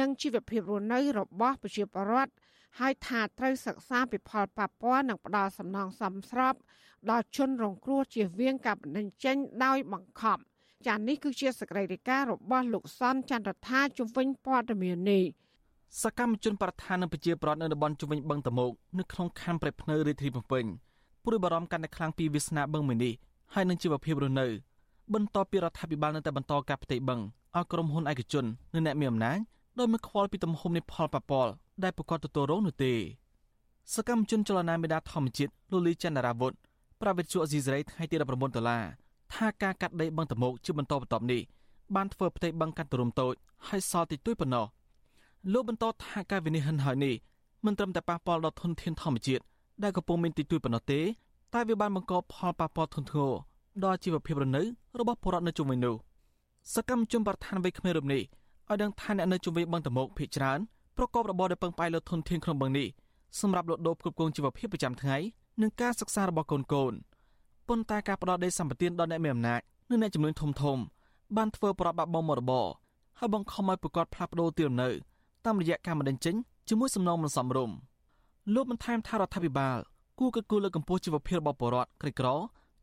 [0.00, 2.32] និងជីវភាពរស់នៅរបស់ប្រជាពលរដ្ឋ
[2.80, 6.54] ហើយថាត្រូវសិក្សាពីផលប៉ះពាល់និងផ្ដល់សំណងសមស្រប
[7.10, 10.38] ដល់ជនរងគ្រោះជៀសវាងការបណ្តេញចេញដោយបង្ខំ
[10.86, 15.24] ចា៎នេះគឺជាសកម្មភាពរបស់លោកសនចន្ទរដ្ឋាជំវិញព័ត៌មាននេះ
[16.02, 20.64] សកម្មជនប្រធាននឹងប្រជាប្រដ្ឋនៅតំបន់ជំវិញបឹងតមោកនៅក្នុងខណ្ឌព្រៃភ្នៅរាជធានីភ្នំពេញ
[21.24, 23.12] ព្រួយបារម្ភកាន់តែខ្លាំងពីវាសនាបឹងមួយនេះ
[23.54, 24.46] ហើយនឹងជីវភាពរស់នៅ
[25.14, 27.20] បន្ទាប់ពីរដ្ឋាភិបាលនៅតែបន្តការផ្ទៃបឹង
[27.56, 29.38] ឲ្យក្រុមហ៊ុនឯកជននិងអ្នកមានអំណាច
[29.78, 32.92] ដោយមិនខ្វល់ពីទំហំនៃផលប៉ះពាល់ដែលប្រកាសទទួលរងនោះទេ
[33.94, 36.52] សកម្មជនចលនាមេដាធម្មជាតិលូលីចន្ទរាវុធ
[37.00, 38.22] ប្រាវិទ្យាអេស៊ីសរ៉ៃថ្ងៃទី19
[38.56, 38.84] ដុល្លារ
[39.34, 41.42] ថាការកាត់ដីបឹងតមោកជាបន្តបន្ទាប់នេះ
[41.94, 43.34] បានធ្វើផ្ទៃបឹងកាត់ទរំតូច
[43.68, 44.66] ហើយសល់តិចតួចប៉ុណ្ណោះ
[45.52, 47.14] លោកបន្តថាការវិនិច្ឆ័យហើយនេះ
[47.64, 49.42] មិនត្រឹមតែប៉ះពាល់ដល់ធនធានធម្មជាតិ
[49.82, 51.00] ដែលកំពុងមានតិចតួចប៉ុណ្ណោះទេ
[51.54, 53.32] តែវាបានបង្កផលប៉ះពាល់ធ្ងន់ធ្ងរ
[53.84, 54.62] ដល់ជីវភាពរស់នៅ
[54.98, 55.94] របស់ប្រជាពលរដ្ឋនៅជុំវិញនោះ
[56.74, 58.22] សកម្មជនប្រធានវ័យក្មេងរូបនេះ
[58.72, 60.58] ឲ្យដឹងថាអ្នកនៅជុំវិញបឹងតមោកភ ieck ច្រើន
[60.96, 62.88] ប្រកបរបរដែលពឹងផ្អែកលើធនធានក្នុងបឹងនេះ
[63.40, 65.16] សម្រាប់លក់ដូរផ្គត់ផ្គង់ជីវភាពប្រចាំថ្ងៃ
[65.62, 66.92] និងការសិក្សារបស់កូនកូន
[67.68, 70.78] ប៉ុន្តែការផ្ដោតដីសម្បត្តិដល់អ្នកមានអំណាចនិងអ្នកចំនួនធំធំ
[71.36, 72.66] បានធ្វើប្របាក់បំមរបរ
[73.18, 74.90] ហើយបង្ខំឲ្យប្រកាសផ្លាស់ប្ដូរទីលំនៅ
[75.44, 76.34] តាមរយៈការបណ្ដឹងចេញ
[76.68, 77.76] ជាមួយសំណងមិនសមរម្យ
[78.54, 79.78] លោកបានថែមថារដ្ឋាភិបាល
[80.18, 82.28] គួរកិត្តគូលើកកម្ពស់ជីវភាពរបស់ប្រជាពលរដ្ឋក្រីក្រ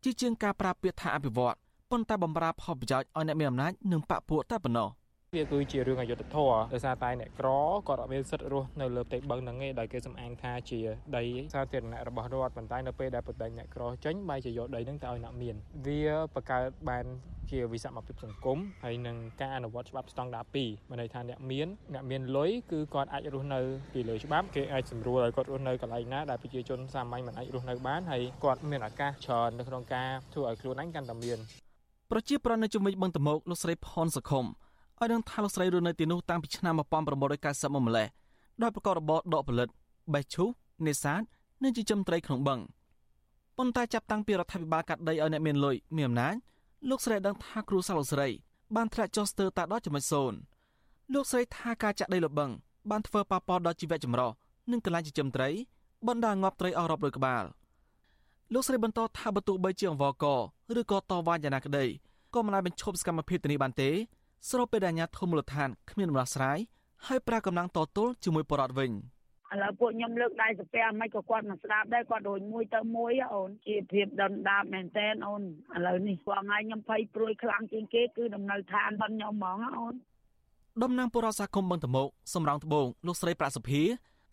[0.04, 1.56] ជាជាងការប្រាពាក្យថាអភិវឌ្ឍ
[1.90, 4.90] ប៉ុន្តែបំរើផលប្រយោជន៍ឲ្យអ្នកមានអំណាចនិងបកពួកតែប៉ុណ្ណោះ
[5.36, 7.48] វាគឺជារឿងអយុត្តិធម៌ដោយសារតែអ្នកក្រ
[7.88, 10.80] គាត់អត់មានសិទ្ធិរស់នៅលើផ្ទៃបឹងហ្នឹងឯងដោយគេសំអាងថាជា
[11.18, 16.02] ដីសាធារណៈរបស់រដ្ឋប៉ុន្តែនៅពេលដែលបដិញ្ញាអ្នកក្រចេញបែរជាយកដីហ្នឹងទៅឲ្យអ្នកមាន វា
[16.36, 17.06] បង្កើតបាន
[17.52, 23.62] ជាវិសមភាពសង្គមហើយនឹងការអនុវត្តច្បាប់ស្តង់ដារ2មានន័យថាអ្នកមានអ្នកមានលុយគឺគាត់អាចរស់នៅ
[23.94, 31.38] ពីលើច្បាប់គេអាចសម្រួលឲ្យគាត់រស់នៅកន្លែងណាដែលប្រជាជនសាមញ្ញមិនអាចរស់នៅបានហើយគាត់មានឱកាសច្រើននៅក្នុងការធ្វើឲ្យខ្លួនឯងកាន់តែមាន
[32.12, 34.46] ប្រជាប្រដ្ឋនៅជំនាញបឹងតមោកលោកស្រីផនសខុម
[35.02, 38.08] ឲ្យដឹងថាលោកស្រីរស់នៅទីនោះតាំងពីឆ្នាំ1990មកម្លេះ
[38.62, 39.70] ដោយប្រកបរបរដកផលិត
[40.14, 40.48] បេះឈូស
[40.88, 41.22] នេសាទ
[41.64, 42.60] និងចិញ្ចឹមត្រីក្នុងបឹង
[43.58, 46.36] ប៉ុន្តែចាប់តាំងពីរដ្ឋាភិបាលកាត់ដីឲ្យអ្នកមានលុយមានអំណាច
[46.90, 48.28] លោកស្រីដឹងថាគ្រូសាស្ត្រលោកស្រី
[48.76, 50.38] បានធ្លាក់ចុះស្ទើរតែដល់ចំណុចសូន្យ
[51.14, 52.52] លោកស្រីថាការចាក់ដីលបឹង
[52.90, 54.32] បានធ្វើប៉ះពាល់ដល់ជីវៈចម្រុះ
[54.72, 55.50] និងកន្លែងចិញ្ចឹមត្រី
[56.08, 57.44] បណ្ដាងាប់ត្រីអស់រាប់រយក្បាល
[58.54, 60.26] លោកស្រីបន្តថាបើទោះបីជាអង្វរក
[60.80, 61.86] ឬក៏តវ៉ាយ៉ាងណាក្តី
[62.34, 63.90] ក៏មិនអាចបញ្ឈប់សកម្មភាពទៅនេះបានទេ
[64.48, 66.60] ស្របពេលដែលអាជ្ញាធរមូលដ្ឋានគ្មានដំណោះស្រាយ
[67.08, 68.92] ហើយប្រើកម្លាំងតទល់ជាមួយបរដ្ឋវិញ
[69.54, 79.96] ឥឡូវពួកខ្ញុំលើកដៃសាពះមិនក៏គាត់មិនស្ដាប់ដែរគាត់ដូចមួយទៅមួយអូនជាភាពដុនដាបមែនតែនអូនឥឡូវនេះគាត់ថ្ងៃខ្ញុំភ័យព្រួយខ្លាំងជាងគេគឺដំណើរឋានរបស់ខ្ញុំហ្មងអូន
[80.84, 83.82] ដំណាងបុរដ្ឋសាគមបឹងតមោកសំរងត្បូងលោកស្រីប្រាក់សុភា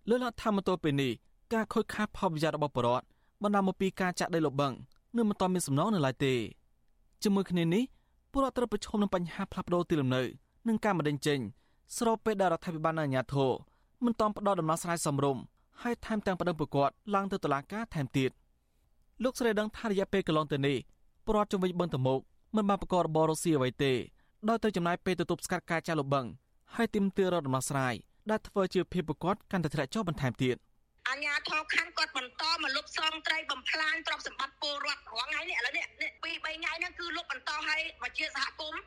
[0.09, 1.13] លើកឡើងថាមន្ទល់ពេលនេះ
[1.55, 3.05] ការខូចខាតផលប្រយោជន៍របស់បុរដ្ឋ
[3.43, 4.73] បណ្ដាលមកពីការចាក់ដីលបឹង
[5.17, 6.35] នៅមិនទាន់មានសំណងនៅឡើយទេ
[7.23, 7.83] ជាមួយគ្នានេះ
[8.33, 10.23] ពលរដ្ឋត្រូវប្រឈមនឹងបញ្ហាផ្លាស់ប្ដូរទីលំនៅ
[10.69, 11.39] និងការបណ្តេញចេញ
[11.97, 13.51] ស្របពេលដែលរដ្ឋាភិបាលនិងអាជ្ញាធរ
[14.05, 15.43] មិនទាន់ផ្ដល់ដំណោះស្រាយសមរម្យ
[15.83, 18.31] ហើយថែមទាំងបដិងប្រកាសឡើងទៅតុលាការថែមទៀត
[19.23, 20.77] លោកស្រីដឹងថារយៈពេលកន្លងទៅនេះ
[21.25, 22.21] ពលរដ្ឋជំវិញបឹងតមោក
[22.57, 23.93] មិនបានប្រកបរបររស៊ីអ្វីទេ
[24.49, 26.27] ដោយទៅចំណាយពេលទៅទប់ស្កាត់ការចាក់លបឹង
[26.75, 27.95] ហើយទីមទាររកដំណោះស្រាយ
[28.31, 30.57] ដែលធ្វើជាភាពប្រកាសកាន់តែធ្លាក់ចុះបន្ថែមទៀត
[31.09, 35.87] អញ្ញាធរខណ្ឌគាត់បន្តមកលុបសងត្រីបំផ្លាញទ្រព្យសម្បត្តិពលរដ្ឋរងថ្ងៃនេះឥឡូវនេះ
[36.23, 38.83] ពី3ថ្ងៃហ្នឹងគឺលុបបន្តឲ្យប្រជាសហគមន៍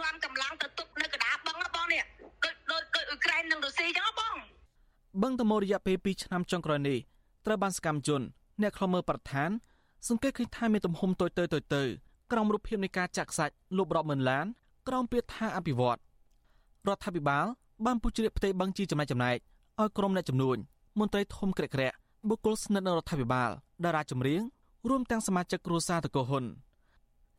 [0.00, 2.02] នាំកម្លាំងទៅទុកនៅកណ្ដាលបឹងបងនេះ
[2.44, 4.36] ដូចដូចដូចអ៊ុក្រែននិងរុស្ស៊ីចឹងបង
[5.22, 6.98] បឹងតមរយៈពេល2ឆ្នាំចុងក្រោយនេះ
[7.46, 8.22] ត្រូវបានសកម្មជន
[8.62, 9.50] អ្នកខ្លមើប្រធាន
[10.08, 11.82] សង្កេតឃើញថាមានទំហំតូចទៅតូចទៅ
[12.32, 14.46] ក្រោមរូបភាពនៃការចាក់សាច់លុបរាប់ម៉ឺនឡាន
[14.88, 15.98] ក្រោមពាក្យថាអភិវឌ្ឍ
[16.88, 17.46] រដ្ឋាភិបាល
[17.86, 19.36] បានពុះជ្រៀកផ្ទៃបឹងជាចំណែកចំណែក
[19.80, 20.58] ឲ្យក្រុមអ្នកចំនួន
[20.98, 21.96] មន្ត្រីធំក្រាក់ក្រាក់
[22.28, 23.50] បុគ្គលស្និទ្ធនឹងរដ្ឋាភិបាល
[23.84, 24.42] តារាចម្រៀង
[24.88, 26.44] រួមទាំងសមាជិកគ្រួសារតកោហ៊ុន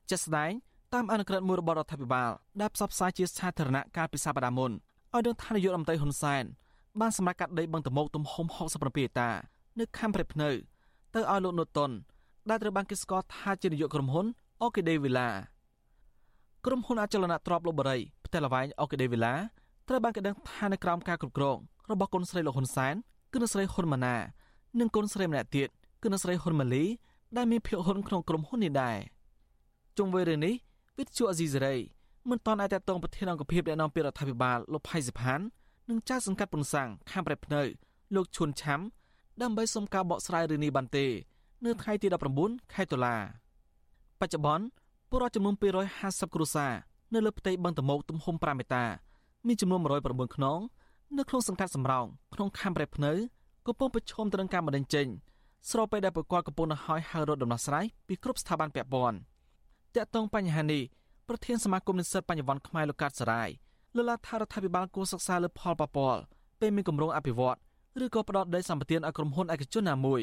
[0.10, 0.52] ជាស្ដែង
[0.94, 6.44] តាមអនុក្រឹត្យមួយរបស់រដ្ឋាភិបាលដែលផ្សព្វផ្សាយជាសាធារណៈកាលពីសប្តាហ៍មុនឲ្យដឹងថានាយករដ្ឋមន្ត្រីហ៊ុនសែន
[7.00, 9.30] បានសម្រេចកាត់ដីបឹងតមោកទំហំ67ហិកតា
[9.80, 10.50] នៅខេមព្រៃភ្នៅ
[11.16, 11.92] ទៅឲ្យលោកនូតុន
[12.50, 14.26] ដែលត្រូវបានគេស្គាល់ថាជានាយកក្រុមហ៊ុន
[14.64, 15.30] Orchidea Villa
[16.66, 19.34] ក្រុមហ៊ុនអចលនទ្រព្យលបរីផ្ទះល្វែង Orchidea Villa
[19.88, 21.58] ត្រូវបានគេដឹងថានៅក្រោមការគ្រប់គ្រង
[21.92, 22.96] របស់គុនស្រីលោកហ៊ុនសែន
[23.36, 24.16] គឺអ្នកស្រីហ៊ុនម៉ាណា
[24.80, 25.70] និងគុនស្រីម្នាក់ទៀត
[26.02, 26.84] គឺអ្នកស្រីហ៊ុនម៉ាលី
[27.38, 28.98] ដែលមានភាគហ៊ុនក្នុងក្រុមហ៊ុននេះដែរ
[29.98, 30.54] ជុំវិញរឿងនេះ
[30.98, 31.76] វិទ្យុអេស៊ីសេរី
[32.30, 35.40] មិនទាន់អាចតតងប្រធានអង្គភិបអ្នកនាំពាក្យរដ្ឋាភិបាលលោកផៃសិផាន
[35.90, 37.62] និងចៅសង្កាត់ពុនសាំងខាងប្រែភ្នៅ
[38.16, 38.80] លោកឈុនឆាំ
[39.42, 41.06] ដើម្បីសុំការបកស្រាយរឿងនេះបានទេ
[41.66, 42.08] នៅថ្ងៃទី
[42.40, 43.16] 19ខែតុលា
[44.20, 44.66] បច្ចុប្បន្ន
[45.10, 45.56] ពលរដ្ឋចំនួន
[45.96, 46.74] 250គ្រួសារ
[47.14, 48.86] នៅលើផ្ទៃបឹងតមោកទំហំ5មេតា
[49.48, 50.60] មានចំនួន109ខ្នង
[51.18, 53.14] នៅក្នុងសង្កាត់សំរោងក្នុងខេមរ៉េភ្នៅ
[53.68, 55.08] កំពុងប្រឈមទៅនឹងការបណ្តេញចេញ
[55.70, 59.18] ស្របពេលដែលប្រកបកំពុងទៅហើយហៅរត់ដំណោះស្រាយពីគ្រប់ស្ថាប័នពាក់ព័ន្ធ
[59.96, 60.84] តាក់ទងបញ្ហានេះ
[61.28, 63.50] ប្រធានសមាគមនិស្សិតបញ្ញវន្តខ្មែរលោកកាត់សរាយ
[63.96, 66.22] លើកឡើងថារដ្ឋាភិបាលគួរសិក្សាលើផលប៉ះពាល់
[66.60, 67.58] ពេលមានគម្រោងអភិវឌ្ឍ
[68.04, 70.22] ឬក៏ផ្ដោតដីសម្បត្តិឲ្យក្រុមហ៊ុនឯកជនណាមួយ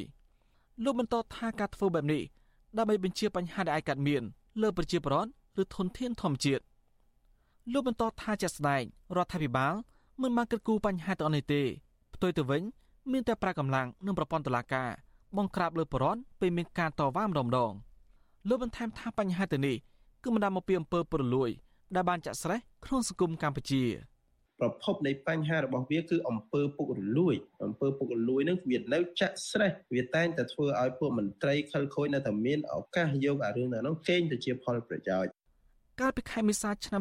[0.85, 2.23] លោកបន្តថាការធ្វើបែបនេះ
[2.79, 4.23] ដើម្បីបញ្ជាបញ្ហាដែលអាចកើតមាន
[4.63, 5.31] លើប្រជាពលរដ្ឋ
[5.63, 6.63] ឬធនធានធម្មជាតិ
[7.73, 8.83] លោកបន្តថាជាក់ស្ដែង
[9.17, 9.75] រដ្ឋាភិបាល
[10.21, 11.63] មិនបានគិតគូរបញ្ហាទាំងនេះទេ
[12.15, 12.63] ផ្ទុយទៅវិញ
[13.13, 14.91] មានតែប្រាកម្លាំងនិងប្រព័ន្ធតុលាការ
[15.37, 17.73] បង្ក្រាបលើបរិវត្តពេលមានការតវ៉ាម្ដងម្ដង
[18.49, 19.77] លោកបន្ថែមថាបញ្ហាទាំងនេះ
[20.23, 21.51] គឺបណ្ដាលមកពីអំពើពុករលួយ
[21.95, 23.85] ដែលបានចាក់ស្រេះក្នុងសង្គមកម្ពុជា
[24.61, 35.31] ប្រភពនៃបញ្ហារបស់វាគឺអំពើពុករលួយអំពើពុករលួយនឹងវានៅចាក់ស្រេះវាតែងតែធ្វើឲ្យពួកមន្ត្រីខិលខូចនៅតែមានឱកាសយកអារឿងហ្នឹងកេងទៅជាផលប្រយោជន៍
[36.01, 37.01] កាលពីខែមេសាឆ្នាំ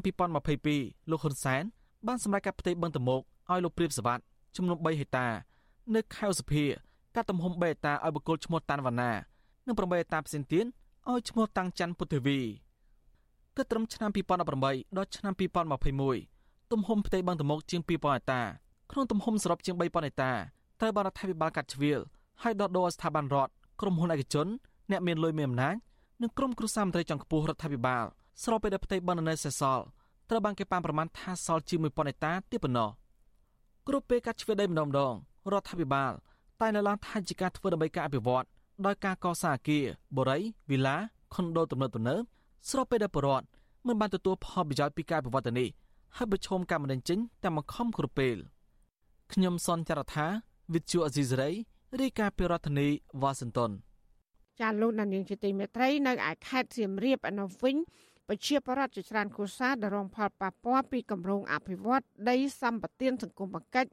[0.55, 1.63] 2022លោកហ៊ុនសែន
[2.07, 4.19] បានសម្រេចកាត់ផ្ទៃបឹងតមោកឲ្យលោកព្រាបសវັດ
[4.55, 5.27] ចំនួន3ហិកតា
[5.95, 6.65] នៅខេត្តសុភា
[7.15, 9.11] កាត់ទំហំ3ហិកតាឲ្យបុគ្គលឈ្មោះតាន់វណ្ណា
[9.67, 10.65] និង8ហិកតាផ្សេងទៀត
[11.09, 12.39] ឲ្យឈ្មោះតាំងច័ន្ទពុទ្ធវី
[13.55, 15.33] គិតត្រឹមឆ្នាំ2018ដល់ឆ្នាំ
[15.99, 18.41] 2021ទំហំផ្ទៃបឹងតមោកជាង2000ហិកតា
[18.91, 20.31] ក្នុងទំហំសរុបជាង3000ហិកតា
[20.79, 21.99] ត្រូវបានរដ្ឋាភិបាលកាត់ជ្រៀល
[22.41, 24.47] ឲ្យដកដូរស្ថាប័នរដ្ឋក្រុមហ៊ុនឯកជន
[24.91, 25.75] អ្នកមានលុយមានអំណាច
[26.21, 28.05] និងក្រុមគ្រួសារមន្ត្រីចុងខ្ពស់រដ្ឋាភិបាល
[28.43, 29.85] ស្របពេលដែលផ្ទៃបណ្ឌន័យសេសសល់
[30.31, 32.89] ត្រូវបានគេប៉ាន់ប្រមាណថាសល់ជាង1000ហិកតាទៀតប៉ុណ្ណោះ
[33.87, 35.13] គ្រប់ពេលកាត់ជ្រឿដីម្ដងម្ដង
[35.51, 36.11] រដ្ឋាភិបាល
[36.61, 38.45] តែនៅឡើងថាជាការធ្វើដើម្បីការអភិវឌ្ឍ
[38.85, 39.83] ដោយការកសាងអគារ
[40.15, 40.39] បូរី
[40.69, 40.97] វីឡា
[41.33, 42.21] ខុនដូទំនើបទំនើប
[42.69, 43.45] ស្របពេលដែលបរដ្ឋ
[43.87, 45.69] មិនបានទទួលផលប្រយោជន៍ពីការអភិវឌ្ឍនេះ
[46.17, 48.37] ហើយប្រឈមការមិនចេញតែមកខំគ្រប់ពេល
[49.33, 50.27] ខ្ញុំសនចរថា
[50.73, 51.49] វិទ្យុអេស៊ីសរ៉ៃ
[52.01, 52.87] រាយការណ៍ពីរដ្ឋធានី
[53.21, 53.71] វ៉ាស៊ីនតោន
[54.59, 57.75] ចាលោកនាងជាទីមេត្រីនៅឯខេត្តសៀមរាបឯនោះវិញ
[58.33, 63.91] ប្រជាប្រដ្ឋជាច្រើនគូសាដែលរងផលប៉ះពាល់ពីគម្រោងអភិវឌ្ឍដីសម្បត្តិសង្គមបកិច្ច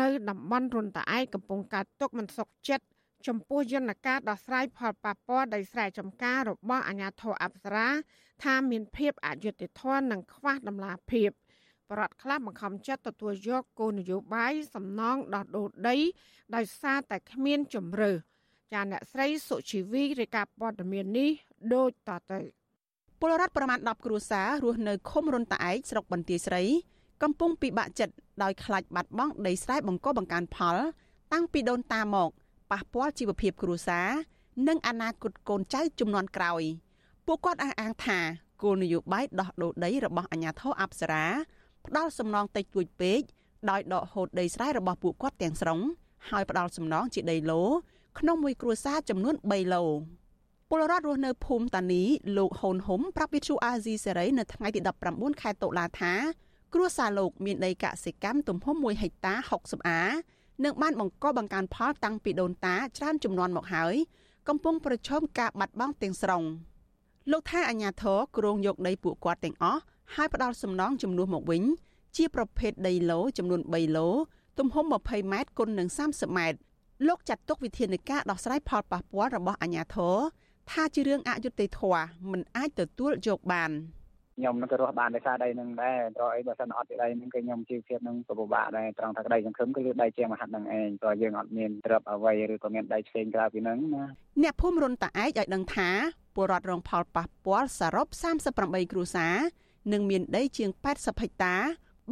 [0.00, 2.84] នៅតំបន់រុនតាឯកកំពុងកើតទុកមិនសុខចិត្ត
[3.26, 7.88] ចំពោះយន្តការដោះស្រាយផលប៉ះពាល់ដីស្រែចម្ការរបស់អាជ្ញាធរអប្សរា
[8.44, 11.30] ថាមានភាពអយុត្តិធម៌និងខ្វះតម្លាភាព
[11.90, 15.96] បរដ្ឋខ្លះបង្ខំចិត្តទទួលយកគោលនយោបាយសំណងដោះដូរដី
[16.54, 18.10] ដោយសារតែគ្មានជំរឿ
[18.72, 21.30] ចាអ្នកស្រីសុជីវីរាយការណ៍ព័ត៌មាននេះ
[21.74, 22.59] ដូចតទៅ
[23.22, 26.62] ពលរដ្ឋប្រមាណ10គ្រួសាររស់នៅឃុំរុនតាឯកស្រុកបន្ទាយស្រី
[27.22, 30.76] កំពុងពិបាកចិត្តដោយខ្លាចបាត់បង់ដីស្រែបង្កបង្កើនផល
[31.32, 32.30] តាំងពីដូនតាមក
[32.70, 34.08] ប៉ះពាល់ជីវភាពគ្រួសារ
[34.68, 36.62] និងអនាគតកូនចៅជំនាន់ក្រោយ
[37.26, 38.18] ពួកគាត់អះអាងថា
[38.62, 41.26] គោលនយោបាយដោះដូរដីរបស់អាជ្ញាធរអប្សរា
[41.86, 43.20] ផ្ដាល់សំណងតិចតួចពេក
[43.70, 45.80] ដោយដកហូតដីស្រែរបស់ពួកគាត់ទាំងស្រុង
[46.30, 47.62] ហើយផ្ដាល់សំណងជាដីឡូ
[48.18, 49.84] ក្នុងមួយគ្រួសារចំនួន3ឡូ
[50.72, 52.02] ពលរដ្ឋរស់នៅភូមិតានី
[52.36, 54.80] លោកហូនហុំប្រាប់វិទ្យុអាស៊ីសេរីនៅថ្ងៃទី
[55.10, 56.12] 19ខែតុលាថា
[56.74, 60.02] គ្រួសារលោកមានដីកសិកម្មទំហំ1ហិកតា60អា
[60.64, 63.94] និងបានបង្កបង្កើនផលតាំងពីដូនតាច្រើនចំនួនមកហើយ
[64.48, 66.42] កំពុងប្រឈមការបាត់បង់ទាំងស្រុង
[67.30, 69.80] លោកថាអាញាធរគ្រងយកដីពួកគាត់ទាំងអស់
[70.14, 71.62] ហើយផ្ដាល់សំណងចំនួនមកវិញ
[72.16, 74.08] ជាប្រភេទដីឡូចំនួន3ឡូ
[74.58, 76.58] ទំហំ20ម៉ែត្រគុណនឹង30ម៉ែត្រ
[77.08, 80.16] លោកចាត់ទុកវិធានការដោះស្រាយផលប៉ះពាល់របស់អាញាធរ
[80.72, 83.72] ថាជារឿងអយុត្តិធម៌មិនអាចទទួលយកបាន។
[84.40, 94.04] ខ្ញុំនឹងក៏រស់បានដោយសារដីនឹងដែរព្រោះអីបើសិនអត់ពីដីនឹងគឺខ្ញុំជីវភាពនឹងពិបាកដែរត្រង់ថាក្តីសង្ឃឹមគឺលើដីជាមហាត់នឹងឯងព្រោះយើងអត់មានទ្រព្យអ្វីឬក៏មានដីផ្សេងក្រៅពីនឹងណា
[94.42, 95.88] អ្នកភូមិរុនតាឯកឲ្យដឹងថា
[96.34, 98.06] ពលរដ្ឋរងផលប៉ះពាល់សរុប
[98.50, 99.36] 38គ្រួសារ
[99.92, 101.54] និងមានដីជាង80ហិកតា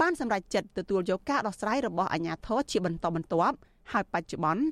[0.01, 3.57] បានសម្រេចចិត្តទទួលយកការដោះស្រាយរបស់អាជ្ញាធរជាបន្តបន្ទាប់
[3.93, 4.63] ហើយបច្ចុប្បន្ន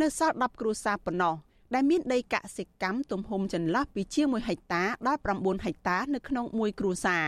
[0.00, 1.34] នៅសល់10គ្រួសារប៉ុណ្ណោះ
[1.74, 7.26] ដែលមានដីកសិកម្មទំហំចន្លោះពីជាង1ហិកតាដល់9ហិកតានៅក្នុងមួយគ្រួសារ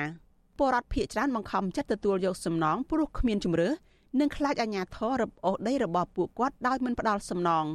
[0.59, 3.71] ពលរដ្ឋភៀកច្រើនបង្ខំចិត្តទទួលយកសំណងព្រោះគ្មានជំរឿ
[4.21, 7.67] និងខ្លាចអាជ្ញាធររឹបអូសដីរបស់ពួកគាត់ដោយមិនផ្ដល់សំណង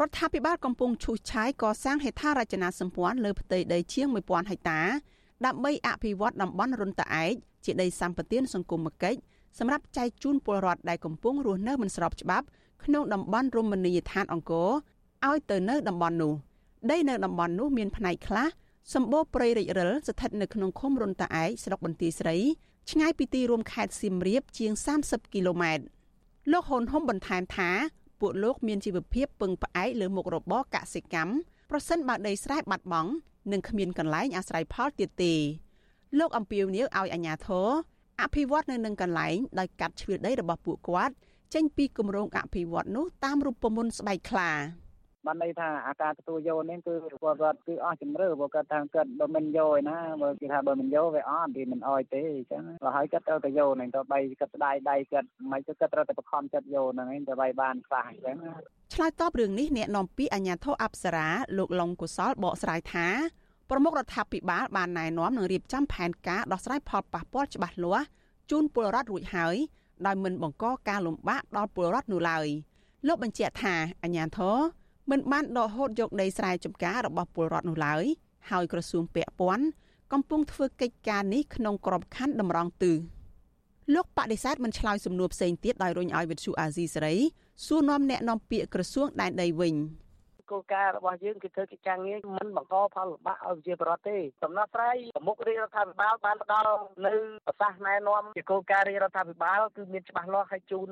[0.00, 4.80] រដ្ឋាភិបាលកំពុងឈូសឆាយកសាងហេដ្ឋារចនាសម្ព័ន្ធលើផ្ទៃដីជាង1000ហិកតា
[5.46, 7.32] ដើម្បីអភិវឌ្ឍតំបន់រុនតាឯក
[7.64, 9.18] ជាដីសម្បត្តិសង្គមគិច្ច
[9.58, 12.46] សម្រាប់ចែកជូនពលរដ្ឋដែលកំពុងរស់នៅមិនស្របច្បាប់
[12.84, 14.70] ក្នុងតំបន់រមណីយដ្ឋានអង្គរ
[15.28, 16.32] ឲ្យទៅនៅតំបន់នោះ
[16.90, 18.46] ដីនៅតំបន់នោះមានផ្នែកខ្លះ
[18.94, 22.36] សម្បូរព្រៃរិចរិលស្ថិតនៅក្នុងឃុំរុនតាឯកស្រុកបន្ទាយស្រី
[22.90, 25.84] ឆ្ងាយពីទីរួមខេត្តសៀមរាបជាង30គីឡូម៉ែត្រ
[26.52, 27.70] លោកហ៊ុនហុំបន្ថែមថា
[28.20, 31.32] ពួកលោកមានជីវភាពពឹងផ្អែកលើមុខរបរកសិកម្ម
[31.70, 33.10] ប្រសិនបើដីស្រែបាត់បង់
[33.52, 35.34] និងគ្មានកន្លែងអាស្រ័យផលទៀតទេ
[36.18, 37.68] លោកអំពាវនាវឲ្យអាជ្ញាធរ
[38.20, 41.14] អភិវឌ្ឍនៅនឹងកន្លែងដោយកាត់ជ្រឿដីរបស់ពួកគាត់
[41.54, 44.50] ចេញពីគម្រោងអភិវឌ្ឍនោះតាមរូបមន្តស្បែកខ្លា
[45.26, 58.36] បានន័យថាអាការទទួលយកនេះគឺពលរដ្ឋគឺអស់ជំរឿព្រោះគាត់ថាគាត់បើមិនយកឯណាបើគេថាបើមិនយកវាអត់វាមិនអោយទេអញ្ចឹងបើហើយគាត់ត្រូវតែយកនឹងទៅបីគាត់ស្ដាយដៃគាត់មិនទៅគាត់ត្រូវតែបខំចិត្តយកហ្នឹងឯងទៅបីបានខ្លះអញ្ចឹង
[58.94, 63.06] ឆ្លើយតបរឿងនេះអ្នកនាំពាក្យអាជ្ញាធរអប្សរាលោកឡុងកុសលបកស្រាយថា
[63.70, 68.06] ប្រមុខរដ្ឋាភិបាលបានណែនាំនឹងរៀបចំផែនការដោះស្រាយផលប៉ះពាល់ច្បាស់លាស់
[68.50, 69.56] ជូនពលរដ្ឋរួចហើយ
[70.06, 72.46] ដោយមិនបង្កការលំបាកដល់ពលរដ្ឋនោះឡើយ
[73.06, 74.56] លោកបញ្ជាក់ថាអាជ្ញាធរ
[75.10, 78.04] មិនបានដកហូតយកដីស្រែចម្ការរបស់ពលរដ្ឋនោះឡើយ
[78.50, 79.66] ហើយក្រសួងពាក់ព័ន្ធ
[80.12, 82.96] កំពុងធ្វើកិច្ចការនេះក្នុងក្របខ័ណ្ឌតម្រង់ទិស
[83.94, 87.16] លោកបដិសេធមិនឆ្លើយសំណួរផ្សេងទៀតដោយរុញឲ្យវិទ្យុអាស៊ីសេរី
[87.66, 89.74] សួរនាំអ្នកនាំពាក្យក្រសួងដែនដីវិញ។
[90.50, 96.72] គោលការណ៍របស់យើងគឺធ្វើកិច្ចការងារមិនបង្កផលលំបាកឲ្យប្រជាពលរដ្ឋទេដំណោះស្រាយប្រមុខរាជរដ្ឋាភិបាលបានផ្ដល់
[97.06, 97.14] នៅ
[97.46, 100.88] ប្រសាសន៍ណែនាំជាគោលការណ៍រាជរដ្ឋាភិបាលគឺមានច្បាស់លាស់ឲ្យជូន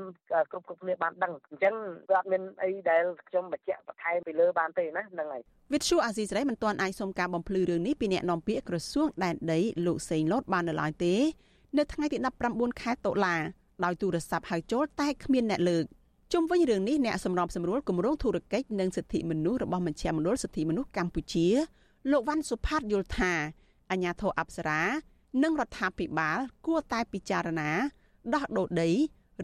[0.51, 1.75] គ្រប់គ្រប់គ្នាបានដឹងអញ្ចឹង
[2.11, 5.43] វាអត់មានអីដែលខ្ញុំបញ្ជាក់បន្ថែមពីលើបានទេណាហ្នឹងហើយ
[5.73, 11.15] វិទ្យុអាស៊ីសេរីមិនទាន់អាចសុំការបំភ្លឺរឿងនេះពីអ្នកនាំពាក្យក្រសួងដែនដីលោកសេងលូតបាននៅឡើយទេ
[11.79, 12.19] នៅថ្ងៃទី
[12.51, 13.37] 19ខែតុលា
[13.85, 15.85] ដោយទូរស័ព្ទហៅចូលតែគ្មានអ្នកលើក
[16.33, 21.47] ជុំវិញរឿងនេះអ្នកសម្របសម្រួលគម្រោងធុរកិច្ចនិងសិទ្ធិមនុស្សរបស់មជ្ឈមណ្ឌលសិទ្ធិមនុស្សកម្ពុជា
[22.11, 23.33] លោកវ៉ាន់សុផាតយល់ថា
[23.91, 24.81] អាញាធរអប្សរា
[25.43, 27.71] និងរដ្ឋាភិបាលគួរតែពិចារណា
[28.35, 28.91] ដោះដូរដី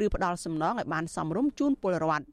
[0.04, 2.26] ឬផ្ដល់សំណងឲ្យបានសមរម្យជូនពលរដ្ឋ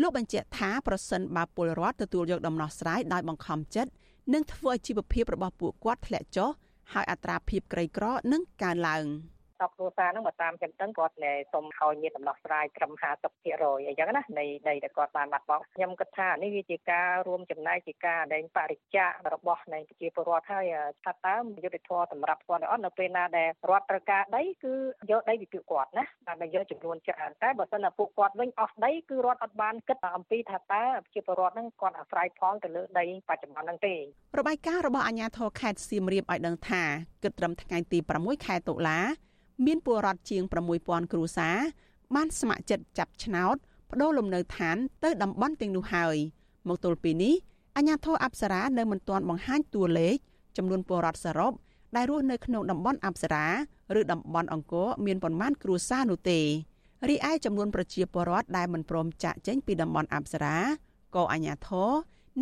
[0.00, 3.90] លោកបញ្ជាក់ថាប្រសិនបើពលរដ្ឋទទួលយកដំណោះស្រាយដោយបង្ខំចិត្ត
[4.32, 6.50] នឹងធ្វើឲ្យជីវភាពរបស់ពួកគាត់ធ្លាក់ចុះ
[6.92, 9.04] ហើយអត្រាភាពក្រីក្រនឹងកើនឡើង។
[9.62, 20.64] 10គ្រួសារហ្នឹងបើតាមចិនតឹងគាត់តែសុំឲ្យមានដំណោះស្រាយត្រឹម50%អញ្ចឹងណានៃដីដែលគាត់បានបាត់បង់ខ្ញុំគិតថានេះវាជាការរួមចំណែកជាការដែងបរិច្ចាគរបស់នៃប្រជាពលរដ្ឋហើយ
[21.04, 24.74] ថាតើយុទ្ធធម៌សម្រាប់គាត់អត់នៅពេលណាដែលរដ្ឋត្រូវការដីគឺ
[25.10, 26.04] យកដីពីពួកគាត់ណា
[26.40, 33.94] តែយកចំនួនច្រើនតែបើសិនតែពួកគាត់វិញអស់ដីគឺរដ្ឋអត់បានគិតអំពីថាតើប្រជាពលរដ្ឋហ្នឹងគាត់អាស្រ័យផលទៅលើដីបច្ចុប្បន្នហ្នឹងទេ
[34.38, 36.82] របាយការណ៍របស់អាជ្ញាធរខេត្តសៀមរាបឲ្យដឹងថា
[37.22, 38.98] គិតត្រឹមថ្ងៃទី6ខែតុលា
[39.66, 40.42] មានពលរដ្ឋជាង
[40.78, 41.56] 6000គ្រួសារ
[42.14, 43.56] បានស្ម័គ្រចិត្តចាប់ឆ្នោត
[43.88, 46.16] បដូរលំនៅឋានទៅតំបន់ទាំងនោះហើយ
[46.68, 47.34] មកទល់ពេលនេះ
[47.76, 50.16] អាជ្ញាធរអប្សរានៅមិនទាន់បង្ហាញតួលេខ
[50.56, 51.52] ចំនួនពលរដ្ឋសរុប
[51.96, 53.46] ដែលរស់នៅក្នុងតំបន់អប្សរា
[53.98, 56.40] ឬតំបន់អង្គរមានប៉ុន្មានគ្រួសារនោះទេ
[57.08, 60.56] រីឯចំនួនប្រជាពលរដ្ឋដែលមិនព្រមចាក់ចេញពីតំបន់អប្សរា
[61.16, 61.90] ក៏អាជ្ញាធរ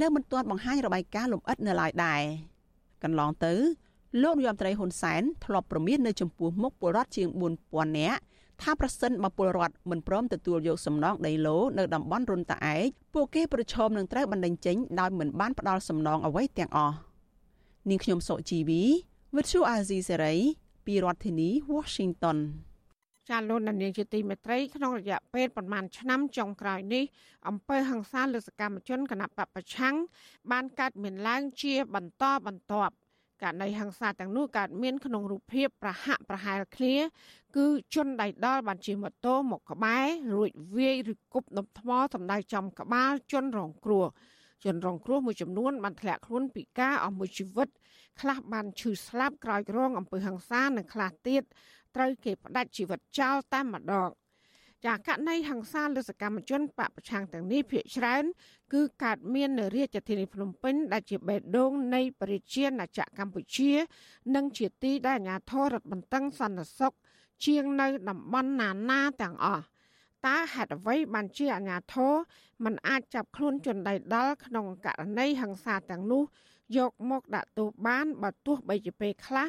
[0.00, 2.22] នៅមិនទាន់បង្ហាញរបាយការណ៍លម្អិតនៅឡើយដែរ
[3.02, 3.54] កន្លងទៅ
[4.22, 7.28] លោកនាយរដ្ឋមន្ត្រីហ៊ុនសែនធ្លាប់ប្រមាននៅចំពោះមុខពលរដ្ឋជាង
[7.62, 8.20] 4000នាក់
[8.62, 16.96] ថាប្រសិនបើពលរដ្ឋមិនព្រមទទួលយកសំណងដីឡូនៅតំបន់រុនតាឯកពួកគេប្រឈមនឹងត្រូវបណ្តេញចេញដោយមិនបានផ្ដល់សំណងអ្វីទាំងអស់
[17.88, 18.82] នាងខ្ញុំសុជីវី
[19.36, 20.34] វិទ្យុអាស៊ីសេរី
[20.86, 22.38] ពីរដ្ឋធានី Washington
[23.28, 27.04] ចាលោកនាងជាទីមេត្រីក្នុងរយៈពេលប្រមាណឆ្នាំចុងក្រោយនេះ
[27.48, 29.94] អង្គើហ ংস ាលើសកម្មជនគណៈបពប្រឆាំង
[30.50, 32.94] បានកើតមានឡើងជាបន្តបន្ទាប់
[33.42, 36.96] ករណីហិង្សាទាំងនោះកើតមានក្នុងរូបភាពប្រហាក់ប្រហែលគ្នា
[37.56, 44.06] គឺជនដៃដល់បានជិះម៉ូតូមកក្បែររួចវាយឬគប់ដុំថ្មសម្ដៅចំក្បាលជនរងគ្រោះ
[44.64, 47.68] ជនរងគ្រោះមួយចំនួនបានធ្លាក់ខ្លួនពិការអស់មួយជីវិត
[48.20, 51.42] ខ្លះបានឈឺស្លាប់ក្រោយរងអំពើហិង្សានិងខ្លះទៀត
[51.96, 54.08] ត្រូវគេផ្ដាច់ជីវិតចោលតែម្ដង
[54.86, 58.24] ចាករណីហ ংস ាលើសកម្មជនបពប្រឆាំងទាំងនេះភាគច្រើន
[58.72, 63.72] គឺកើតមាននៅរាជធានីភ្នំពេញដែលជាបេះដូងនៃប្រជាណាចក្រកម្ពុជា
[64.34, 66.92] និងជាទីដែលអាជ្ញាធររដ្ឋបន្ទឹងសន្តិសុខ
[67.44, 69.64] ជាងនៅតំបន់ណានាទាំងអស់
[70.26, 72.12] តើហេតុអ្វីបានជាអាជ្ញាធរ
[72.64, 76.22] មិនអាចចាប់ខ្លួនជនដៃដល់ក្នុងករណីហ ংস ាទាំងនោះ
[76.76, 79.48] យកមកដាក់ទោសបានបើទោះបីជាពេលខ្លះ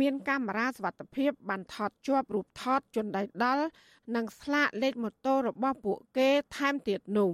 [0.00, 3.66] មានកាមេរ៉ាសវត្ថិភាពបានថតជាប់រូបថតជនដៃដល់
[4.14, 7.30] និងស្លាកលេខម៉ូតូរបស់ពួកគេថែមទៀតនោះ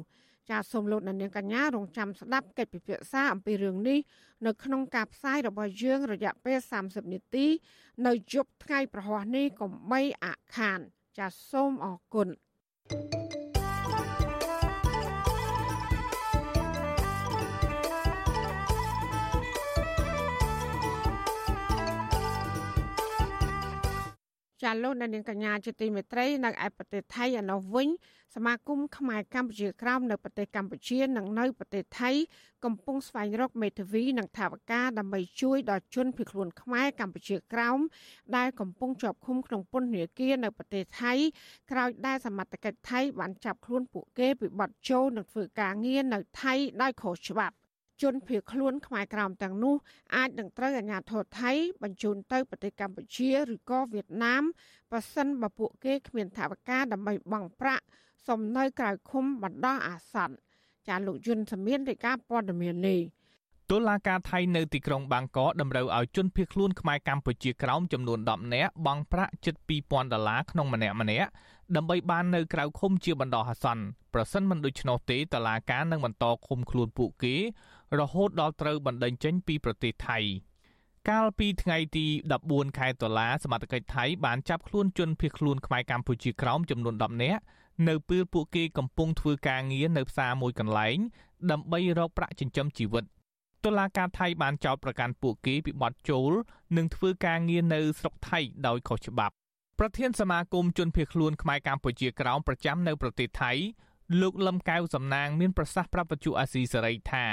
[0.50, 3.98] ចាសសូមលោកអ្នកនាងកញ្ញារងចាំស្ដាប់កិច្ចពិភាក្សាអំពីរឿងនេះ
[4.46, 7.46] នៅក្នុងការផ្សាយរបស់យើងរយៈពេល30នាទី
[8.06, 10.80] នៅយប់ថ្ងៃប្រហ័សនេះកុំបីអាក់ខាន
[11.18, 12.28] ចាសសូមអរគុណ
[12.90, 13.33] thank you
[24.64, 27.88] ចាលោកអ្នកនាងកញ្ញាជាទីមេត្រីនៅឯប្រទេសថៃឯនោះវិញ
[28.34, 32.10] សមាគមខ្មែរកម្ពុជាក្រោមនៅប្រទេសកម្ពុជានិងនៅប្រទេសថៃ
[32.64, 37.78] កំពុងស្វែងរកមេធាវីនិងថាវការដើម្បីជួយដល់ជនភៀសខ្លួនខ្មែរកម្ពុជាក្រោម
[38.36, 41.12] ដែលកំពុងជាប់ឃុំក្នុងពន្ធនាគារនៅប្រទេសថៃ
[41.70, 47.56] ក្រោយដែលសមត្ថកិច្ចថៃបានចាប់ខ្លួនពួកគេពីបទចូលនិងធ្វើការងារនៅថៃដោយខុសច្បាប់
[48.02, 49.74] ជនភៀសខ្លួនខ្មែរក្រោមទាំងនោះ
[50.16, 54.42] អាចនឹងត្រូវអាជ្ញាធរថៃបញ្ជូនទៅប្រទេសកម្ពុជាឬក៏វៀតណាម
[54.92, 57.84] បើសិនបើពួកគេគ្មានថវិកាដើម្បីបង់ប្រាក់
[58.26, 60.36] សំនៅក្រៅឃុំបណ្ដោះអាសន្ន
[60.88, 63.00] ចាលោកយុនសមៀនរាយការណ៍ព័ត៌មាននេះ
[63.70, 71.28] តុលាការថៃនៅទីក្រុងបាងកកតម្រូវឲ្យជនភៀសខ្លួនខ្មែរកម្ពុជាក្រោមចំនួន10នាក់បង់ប្រាក់ជិត2000ដុល្លារក្នុងម្នាក់ម្នាក់
[71.76, 73.84] ដើម្បីបាននៅក្រៅឃុំជាបណ្ដោះអាសន្ន
[74.14, 77.36] ប្រសិនមិនដូច្នោះទេតុលាការនឹងបន្តឃុំខ្លួនពួកគេ
[78.00, 80.18] រហូតដល់ត្រូវបណ្តេញចេញពីប្រទេសថៃ
[81.10, 82.06] កាលពីថ្ងៃទី
[82.42, 87.42] 14ខែតុលាសមត្ថកិច្ចថៃបានចាប់ខ្លួនជនភៀសខ្លួនខ្មែរកម្ពុជាក្រោមចំនួន10នាក់
[87.88, 90.96] នៅពេលពួកគេកំពុងធ្វើការងារនៅផ្សារមួយកន្លែង
[91.50, 93.04] ដើម្បីរកប្រាក់ចិញ្ចឹមជីវិត
[93.64, 96.30] តុលាការថៃបានចោទប្រកាន់ពួកគេពីបទចូល
[96.76, 99.34] និងធ្វើការងារនៅស្រុកថៃដោយខុសច្បាប់
[99.78, 103.52] ប្រធានសមាគមជនភៀសខ្លួនខ្មែរកម្ពុជាក្រោមប្រចាំនៅប្រទេសថៃ
[104.20, 107.26] លោកលឹមកៅសំណាងមានប្រសាសន៍ប្រាប់វិទ្យុអាស៊ីសេរីថា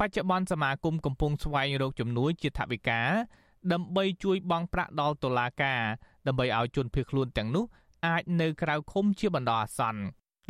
[0.00, 3.00] បច្ចុប្បន្នសមាគមកំពុងស្វែងរកជំនួយជាថវិកា
[3.72, 5.82] ដើម្បីជួយបង់ប្រាក់ដល់តុលាការ
[6.26, 7.64] ដើម្បីឲ្យជនភៀសខ្លួនទាំងនោះ
[8.06, 10.02] អាចនៅក្រៅឃុំជាបណ្ដោះអាសន្ន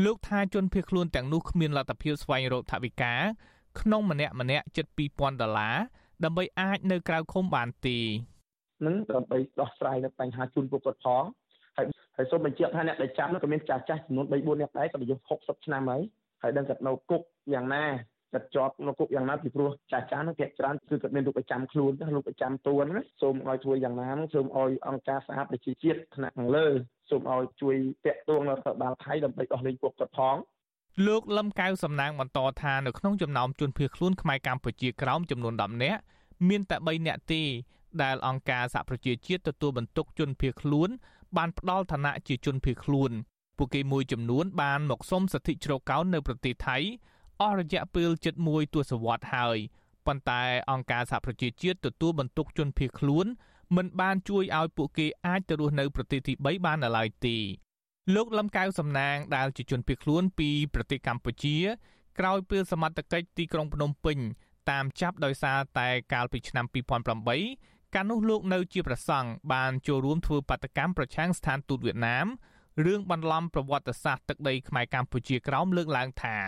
[0.05, 3.12] លោកថាជនភៀសខ្លួនទាំងនោះគ្មានលទ្ធភាពស្វែងរកថវិកា
[3.80, 5.76] ក្នុងម្នាក់ម្នាក់ជិត2000ដុល្លារ
[6.24, 7.98] ដើម្បីអាចនៅក្រៅឃុំបានទេ
[8.86, 11.24] នឹងដើម្បីដោះស្រាយនៅបញ្ហាជូនពួកគាត់ផង
[11.76, 11.86] ហើយ
[12.16, 16.03] ហើយសូមបញ្ជាក់ថាអ្នកដែលចាំនោះក៏មានចាស់ចាស់ចំនួន3 4នាក់ដែរគាត់អាយុ60ឆ្នាំហើយ
[16.42, 17.22] ហើយដឹងគាត់នៅគុក
[17.55, 17.84] យ៉ាងណា
[18.33, 26.66] គាត់ជាប់នៅគុកយ៉ាងណាពីព្រោះចាស់ចាស់នោះភាគច្រើនគឺគាត់មានរូបប្រចាំខ្លួនណារូបប្រចាំតួណាសូមឲ្យធ្វើយ៉ាងណាសូមឲ្យអង្គការសហប្រជាជាតិថ្នាក់ខាងលើ
[27.11, 27.76] សូមឲ្យជួយ
[28.07, 30.37] តាក់ទងរដ្ឋបាលថៃដើម្បីដោះលែងពួកគាត់ផង
[31.07, 36.01] លោកលឹមកៅសំណាងបន្តថានៅក្នុងចំណោមជនភៀសខ្លួនខ្មែរកម្ពុជាក្រោមចំនួន10នាក់
[36.49, 37.43] មានតែ3នាក់ទេ
[38.03, 40.89] ដែលអង្គការសហប្រជាជាតិទទួលបន្ទុកជនភៀសខ្លួន
[41.37, 43.11] បានផ្ដល់ឋានៈជាជនភៀសខ្លួន
[43.57, 46.78] ពួកគេមួយចំនួនបានមកសុំសិទ្ធិជ្រកកោននៅប្រទេសថៃ
[47.41, 49.59] អស់រយៈពេលជិត1ទសវត្សរ៍ហើយ
[50.07, 53.26] ប៉ុន្តែអង្គការសហប្រជាជាតិទទួលបន្ទុកជនភៀសខ្លួន
[53.76, 57.36] មិនបានជួយឲ្យពួកគេអាចទៅរស់នៅប្រទេសទី3បាននៅឡើយទេ
[58.14, 61.57] លោកលំកៅសំណាងដែលជាជនភៀសខ្លួនពីប្រទេសកម្ពុជា
[62.18, 64.18] ក្រោយពេលសមត្ថកិច្ចទីក្រុងភ្នំពេញ
[64.70, 66.66] តាមចាប់ដោយសារតែកាលពីឆ្នាំ
[67.30, 72.26] 2008កាលនោះលោកនៅជាប្រសង់បានចូលរួមធ្វើបាតកម្មប្រឆាំងស្ថានទូតវៀតណាម
[72.84, 76.38] រឿងបន្លំប្រវត្តិសាស្ត្រទឹកដីខ្មែរកម្ពុជាក្រោមលើកឡើងថា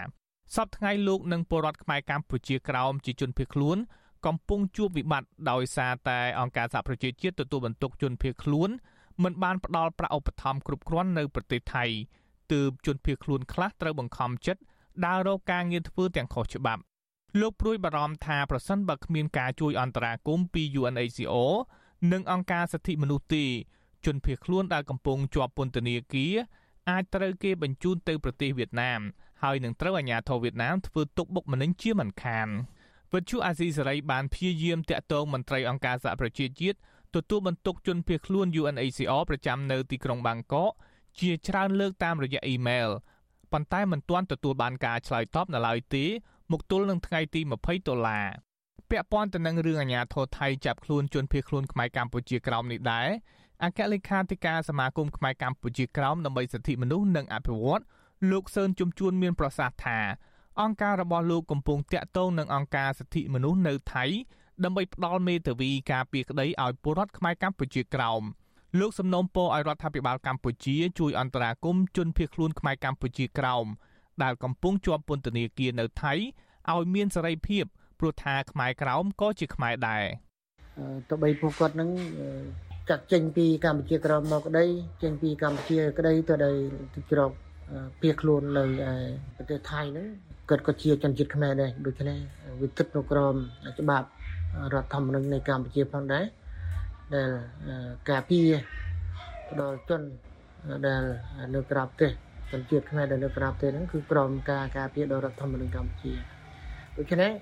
[0.54, 3.78] សពថ្ងៃលោកនិងពលរដ្ឋខ្មែរកម្ពុជាក្រោមជាជនភៀសខ្លួន
[4.26, 8.70] កំពុងជួបវិបត្តិដោយសារតែអង្គការសហប្រជាជាតិទទួលបន្ទុកជនភៀសខ្លួន
[9.22, 11.84] មិនបានផ្ដល់ប្រាក់ឧបត្ថម្ភគ្រប់គ្រាន់នៅប្រទេសថៃ
[12.52, 14.60] ទើបជនភៀសខ្លួនខ្លះត្រូវបង្ខំចិត្ត
[15.06, 16.82] ដើររកការងារធ្វើទាំងខុសច្បាប់
[17.40, 21.52] លោកព្រួយបារម្ភថាប្រសិនបើគ្មានការជួយអន្តរាគមន៍ពី UNHCR
[22.12, 23.44] និងអង្គការសិទ្ធិមនុស្សទេ
[24.06, 26.34] ជនភៀសខ្លួនដែលកំពុងជាប់ពន្ធនាគារ
[26.90, 29.00] អាចត្រូវគេបញ្ជូនទៅប្រទេសវៀតណាម
[29.42, 32.48] ហើយនឹងត្រូវអាជ្ញាធរវៀតណាមធ្វើទុកបុកម្នេញជាមិនខាន
[33.12, 36.76] វិទ្យុអាស៊ីសេរីបានព្យាយាមតាក់ទងមន្ត្រីអង្គការសហប្រជាជាតិ
[37.16, 40.72] ទទួលបន្ទុកជនភៀសខ្លួន UNHCR ប្រចាំនៅទីក្រុងបាងកក
[41.20, 42.88] ជាច្រើនលើកតាមរយៈអ៊ីមែល
[43.52, 46.04] ប៉ុន្តែមិនទាន់ទទួលបានការឆ្លើយតបនៅឡើយទេ
[46.52, 48.26] មកទល់នឹងថ្ងៃទី20ដុល្លារ
[48.90, 53.08] ពាក់ព័ន្ធទៅនឹងរឿងអាញាធរថៃចាប់ខ្លួនជនភៀសខ្លួនខ្មែរកម្ពុជាក្រោមនេះដែរ
[53.64, 57.82] អគ្គលេខាធិការសមាគមខ្មែរកម្ពុជាក្រោមដើម្បីសិទ្ធិមនុស្សនិងអភិវឌ្ឍ
[58.30, 59.98] លោកសឿនជំជួនមានប្រសាសន៍ថា
[60.60, 64.04] អង្គការរបស់លោកកំពុងតាក់ទងនឹងអង្គការសិទ្ធិមនុស្សនៅថៃ
[64.64, 68.22] ដើម្បីផ្ដល់មេធាវីការពារក្តីឲ្យពលរដ្ឋខ្មែរកម្ពុជាក្រោម
[68.80, 73.66] លោកសំណូមពរឲ្យរដ្ឋាភិបាលកម្ពុជាជួយអន្តរាគមន៍ជនភៀសខ្លួនខ្មែរកម្ពុជាក្រោម
[74.22, 76.12] ដែលកំពុងជាប់ពន្ធនាគារនៅថៃ
[76.70, 77.64] ឲ្យមានសេរីភាព
[77.98, 80.04] ព្រោះថាខ្មែរក្រោមក៏ជាខ្មែរដែរ
[81.08, 81.90] ទោះបីពួកគាត់នឹង
[82.88, 84.64] ចាត់ចេញពីកម្ពុជាក្រោមមកក្តី
[85.02, 86.60] ចេញពីកម្ពុជាក្តីទៅដល់
[86.94, 87.32] ទីក្រុង
[88.00, 88.64] ភៀសខ្លួននៅ
[89.36, 90.06] ប្រទេសថៃហ្នឹង
[90.48, 92.18] គាត់ក៏ជាជនជាតិខ្មែរដែរដូច្នេះ
[92.62, 93.34] វិទិតនៅក្រម
[93.80, 94.06] ច្បាប់
[94.74, 96.24] រដ្ឋធម្មនុញ្ញនៃកម្ពុជាផងដែរ
[97.14, 97.30] ដែល
[98.10, 98.48] ការពារ
[99.60, 100.02] ដល់ជន
[100.86, 101.02] ដែល
[101.54, 102.10] នៅក្រៅប្រទេស
[102.52, 106.12] ជនជាតិខ្មែរដែលនៅក្រៅប្រទេសហ្នឹងគឺក្រមការការពារដោយរដ្ឋធម្មនុញ្ញកម្ពុជា
[106.98, 107.32] ដូច្នេះ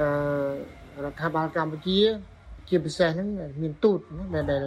[0.00, 1.98] អឺរដ្ឋាភិបាលកម្ពុជា
[2.68, 3.28] ជាពិសេសហ្នឹង
[3.62, 4.00] មានទូត
[4.34, 4.64] ដែលដែល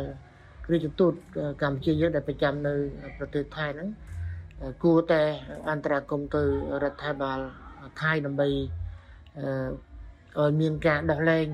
[0.72, 1.14] រាជទូត
[1.64, 2.74] កម្ពុជាយើងដែលប្រចាំនៅ
[3.18, 3.88] ប្រទេសថៃហ្នឹង
[4.84, 5.22] គួរតែ
[5.70, 6.44] អន្តរាគមទៅ
[6.84, 7.40] រដ្ឋាភិបាល
[8.02, 8.48] ថៃដើម្បី
[10.40, 11.46] ឲ្យមានការដោះលែង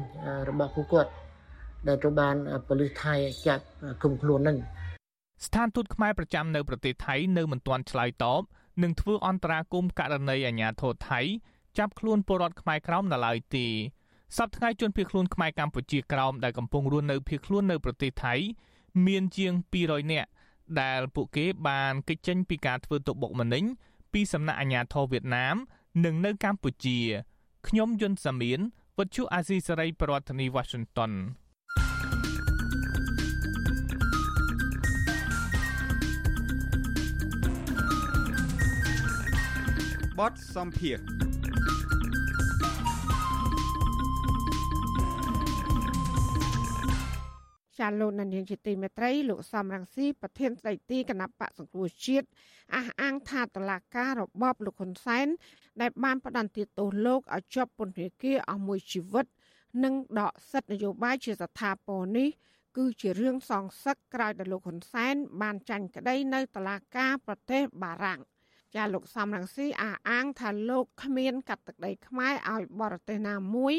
[0.50, 1.12] របស់ពួកគាត់
[1.88, 2.36] ដែលត្រូវបាន
[2.68, 3.16] ប៉ូលីសថៃ
[3.48, 3.64] ចាប់
[4.04, 4.58] គុំខ្លួននឹង
[5.46, 8.42] ស្ថានទូតខ្មែរប្រចាំនៅប្រទេសថៃនៅមិនទាន់ឆ្លើយតប
[8.84, 11.22] នឹងធ្វើអន្តរាគមករណីអាញាធរថៃ
[11.78, 13.66] ចាប់ខ្លួនពលរដ្ឋខ្មែរក្រោមនៅឡើយទេ
[14.38, 18.34] សប្តាហ៍ជនភៀសខ្លួនខ្មែរកម្ពុជាក្រោមដែលកំពុងរស់នៅភៀសខ្លួននៅប្រទេសថៃ
[19.08, 19.54] មានជាង
[19.84, 20.30] 200នាក់
[20.82, 23.64] ដែលពួកគេបានគេចចេញពីការធ្វើទុកបុកម្នេញ
[24.14, 25.56] ពីសំណាក់អាជ្ញាធរវៀតណាម
[26.06, 27.00] និងនៅកម្ពុជា
[27.68, 28.60] ខ្ញុំយុនសាមៀន
[28.98, 31.12] វិទ្យុអាស៊ីសេរីប្រធានាធិបតី Washington
[40.20, 40.98] បទសំភារ
[47.80, 52.28] ចាលោកនាងជាទីមេត្រីលោកសំរងស៊ីប្រធានស្ដីទីគណៈបកសង្គ្រោះជាតិ
[52.76, 55.28] អះអាងថាតឡាការរបបលោកហ៊ុនសែន
[55.82, 59.26] ដែលបានផ្ដន្ទាទោសលោកឲ្យជាប់ពន្ធនាគារអស់មួយជីវិត
[59.84, 62.30] និងដកសិទ្ធិនយោបាយជាស្ថាពរនេះ
[62.78, 68.22] គឺជារឿងសងសឹកក្រោយដែលលោកហ៊ុនសែនបានចាញ់ក្តីនៅតុលាការប្រទេសបារាំង
[68.76, 73.74] ចាលោកសំរងស៊ីអះអាងថាលោកគ្មានកាត់ទឹកដីខ្មែរឲ្យបរទេសណាមួយ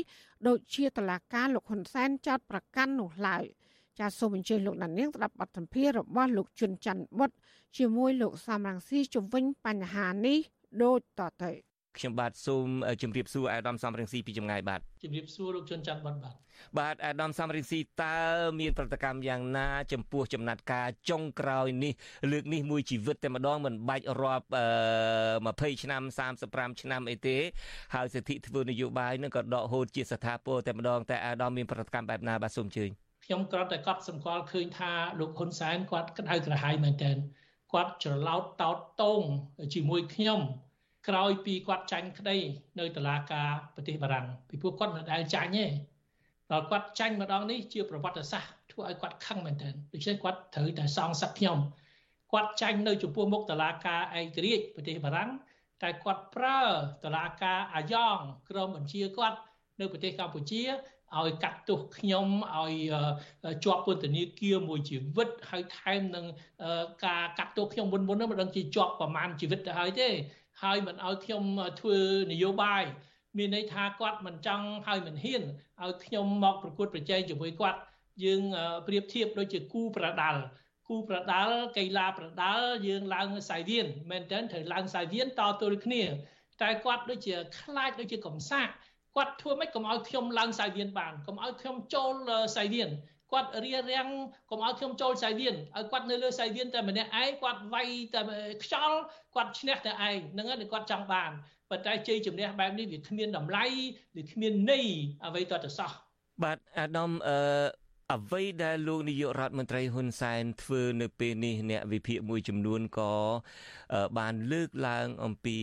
[0.48, 3.44] ដូចជាតុលាការលោកហ៊ុនសែនចោទប្រកាន់នោះឡើយ។
[3.98, 7.30] ចាសសូមអញ្ជើញលោកដានៀងស្ដាប់បទសម្ភាសន៍របស់លោកជុនច័ន្ទបុត
[7.78, 10.38] ជាមួយលោកសំរងស៊ីជំវិញបញ្ហានេះ
[10.82, 11.50] ដូចតទៅ
[11.98, 12.66] ខ្ញុំបាទសូម
[13.02, 16.34] ជម្រាបសួរអាដាមសំរងស៊ីពីចម្ងាយបាទជម្រាបសួរលោកជុនច័ន្ទបុតបាទ
[16.78, 18.16] បាទអាដាមសំរងស៊ីតើ
[18.60, 21.92] មានប្រតិកម្មយ៉ាងណា ចំពោះចំណាត់ការចុងក្រោយនេះ
[22.32, 24.46] លើកនេះមួយជីវិតតែម្ដងមិនបាច់រាប់
[25.16, 26.02] 20ឆ្នាំ
[26.42, 27.36] 35ឆ្នាំអីទេ
[27.94, 37.16] ហើយសិទ្ធិធ្វើនយោបាយនឹងក៏ដកហូតជាស្ថាពរតែម្ដងតែអាដាមមានប្រតិកម្មបែបណាបាទសូមអញ្ជើញ ខ្ញុំគ្រាន់តែកត់សម្គាល់ឃើញថាលោកហ៊ុនសែនគាត់ក្តៅក្រហាយមែនទែន
[37.72, 39.22] គាត់ច្រឡោតតោតតង
[39.74, 40.40] ជាមួយខ្ញុំ
[41.08, 42.36] ក្រោយពីគាត់ចាញ់ក្តី
[42.78, 45.66] នៅតុលាការប្រទេសបារាំងពីព្រោះគាត់មិនដែលចាញ់ទេ
[46.52, 51.58] ដល់គាត់ចាញ់ម្ដងនេះជាប្រវត្តិសាស្ត្រធ្វើឲ្យគាត់ខឹងមែនទែនដូច្នេះគាត់ត្រូវតែសងសឹកខ្ញុំ
[52.32, 55.30] គាត់ចាញ់នៅចំពោះមុខតុលាការឯករាជ្យប្រទេសបារាំង
[55.82, 56.60] តែគាត់ប្រើ
[57.04, 58.18] តុលាការអាយ៉ង
[58.50, 59.38] ក្រុមបញ្ជាគាត់
[59.80, 60.62] នៅប្រទេសកម្ពុជា
[61.14, 62.26] ឲ្យកាត់ទោសខ្ញុំ
[62.56, 62.74] ឲ្យ
[63.64, 66.24] ជាប់ពន្ធនាគារមួយជីវិតហើយថែមនឹង
[67.06, 70.08] ការកាត់ទោសខ្ញុំមុនមុនហ្នឹងមិនដឹងជាជាប់ប្រមាណជីវិតទៅហើយទេ
[70.62, 71.42] ហើយមិនឲ្យខ្ញុំ
[71.80, 71.98] ធ្វើ
[72.32, 72.82] នយោបាយ
[73.38, 75.42] មានន័យថាគាត់មិនចង់ហើយមិនហ៊ាន
[75.82, 77.78] ឲ្យខ្ញុំមកប្រកួតប្រជែងជាមួយគាត់
[78.24, 78.42] យើង
[78.86, 80.40] ប្រៀបធៀបដូចជាគូប្រដាល់
[80.88, 86.02] គូប្រដាល់កីឡាប្រដាល់យើងឡើងសាយវៀនមែនតើត្រូវឡើងសាយវៀនតទល់គ្នា
[86.62, 88.68] តែគាត់ដូចជាខ្លាចដូចជាកំសាក
[89.16, 92.14] គាត់ធ្វើម៉េចកុំឲ្យខ្ញុំឡើងសាយវៀនបានកុំឲ្យខ្ញុំចូល
[92.56, 92.90] សាយវៀន
[93.32, 94.08] គាត់រៀបរៀង
[94.50, 98.20] កុំឲ្យខ្ញុំចូលសាយវៀនឲ្យគាត់នៅលើសាយវៀនតែម្នាក់ឯងគាត់វាយតែ
[98.64, 98.96] ខ្យល់
[99.34, 101.30] គាត់ឈ្នះតែឯងហ្នឹងហើយគាត់ចង់បាន
[101.70, 103.64] ប៉ុន្តែជ័យជំនះបែបនេះវាគ្មានតម្លៃ
[104.16, 104.86] វាគ្មានន័យ
[105.26, 105.90] អ្វីតទៅសោះ
[106.44, 107.38] បាទអាដាមអឺ
[108.14, 113.12] អ្វីដែលលោកនាយករដ្ឋមន្ត្រីហ៊ុនសែនធ្វើនៅពេលនេះអ្នកវិភាគមួយចំនួនក៏
[114.18, 115.58] បានលើកឡើងអំពី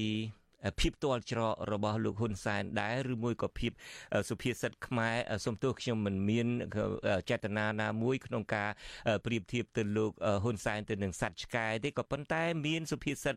[0.79, 3.71] ភាពទាល់ច្រករបស់លោកហ៊ុនសែនដែរឬមួយក៏ភាព
[4.29, 6.47] សុភាសិតខ្មែរសំទោសខ្ញុំមិនមាន
[7.29, 8.69] ចេតនាណាមួយក្នុងការ
[9.25, 10.11] ប្រៀបធៀបទៅលោក
[10.43, 13.35] ហ៊ុនសែនទៅនឹងសត្វឆ្កែទេក៏ប៉ុន្តែមានសុភាសិត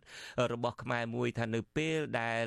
[0.53, 2.45] របស់ខ្មែរមួយថានៅពេលដែល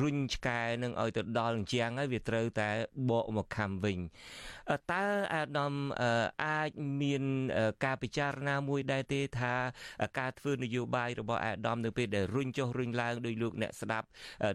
[0.00, 2.70] រុញឆ្កែនឹងឲ្យទៅដល់អញ្ចឹងហើយវាត្រូវតែ
[3.10, 3.98] បកមកខំវិញ
[4.90, 5.04] តើ
[5.34, 5.74] អាដាម
[6.44, 6.70] អាច
[7.02, 7.22] មាន
[7.84, 9.54] ការពិចារណាមួយដែរទេថា
[10.18, 14.06] ការធ្វើនយោបាយរបស់អាដាមនៅពេលដែលរុញចុះរុញឡើងដោយលោកអ្នកស្ដាប់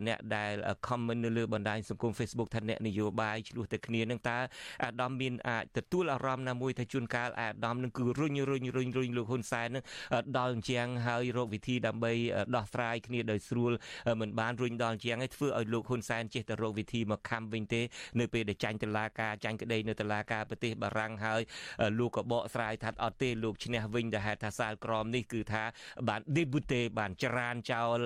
[0.07, 0.53] អ្នកដែល
[0.87, 4.39] comment នៅលើបណ្ដាញសង្គម Facebook ថាអ្នកនយោបាយឆ្លោះតែគ្នានឹងតើ
[4.83, 9.83] អាដាមមានអាចទទួលអារម្មណ៍ណាមួយថាជួនកាលអាដាមនឹងគឺរុញរុញរុញរុញលោកហ៊ុនសែននឹង
[10.37, 12.13] ដល់អញ្ចឹងហើយរកវិធីដើម្បី
[12.55, 13.71] ដោះស្រាយគ្នាដោយស្រួល
[14.21, 17.81] មិនបានរុញដល់អញ្ចឹងឲ្យធ្វើឲ្យលោកហ៊ុនសែនចេះតែរកវិធីមកខំវិញទេ
[18.19, 21.41] នៅពេលដែលចាញ់តឡាការចាញ់ក្តីនៅតុលាការប្រទេសបារាំងហើយ
[21.99, 25.63] លោកក៏បកស្រាយថាអត់ទេលោកឈ្នះវិញដែលហេតុថាសាលក្រមនេះគឺថា
[26.07, 27.99] បាន debute បានច្រានចោល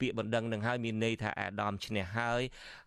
[0.00, 2.42] ពាក្យបណ្ដឹងនឹងហើយមានន័យថាអាដាមឈ្នះហើយ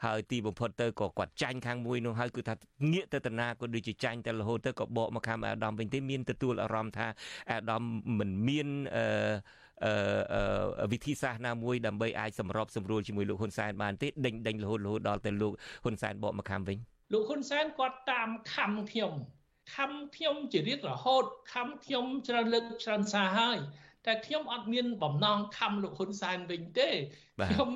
[0.06, 2.56] ហើយទីបំផុតទៅក៏គាត់ចាញ់ខាងមួយនោះហើយគឺថា
[2.92, 7.08] ងាកទៅតាណាក៏ដូចជាចាញ់ទៅរហូតទៅក៏បកមកខាងអាដាមវិញទេមានទទួលអារម្មណ៍ថា
[7.52, 7.84] អាដាម
[8.20, 8.68] មិនមាន
[8.98, 16.78] អឺវិធីសាស្ត្រណាមួយដើម្បីអាចសម្របសម្រួលជាមួយលោកហ៊ុនសែនបានទេដេញដេញរហូតរហូតដល់ទៅលោកហ៊ុនសែនបកមកខាងវិញ
[17.12, 19.14] លោកហ៊ុនសែនគាត់តាមខំខ្ញុំ
[19.76, 23.58] ខំខ្ញុំជារៀតរហូតខំខ្ញុំច្រើនលើកច្រើនសារហើយ
[24.06, 26.90] តែខ្ញុំអត់មានបំណងខំលោកហ៊ុនសែនវិញទេ
[27.48, 27.70] ខ្ញុំ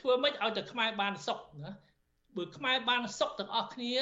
[0.00, 1.72] ធ្វើម៉េចឲ្យតែខ្មែរបានសុខណា
[2.36, 3.94] បើខ្មែរបានសុខទាំងអស់គ្នា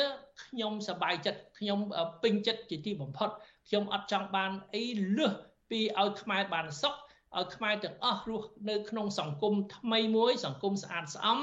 [0.45, 1.79] ខ្ញុំសប្បាយចិត្តខ្ញុំ
[2.23, 3.31] ពេញចិត្តជាទីបំផុត
[3.69, 4.85] ខ្ញុំអត់ចង់បានអី
[5.19, 5.35] លើស
[5.71, 6.95] ពីឲ្យខ្មែរបានសុខ
[7.39, 11.39] ឲ្យខ្មែរទាំងអស់រស់នៅក្នុងសង្គមថ្មីមួយ សង្គមស្អាតស្អំ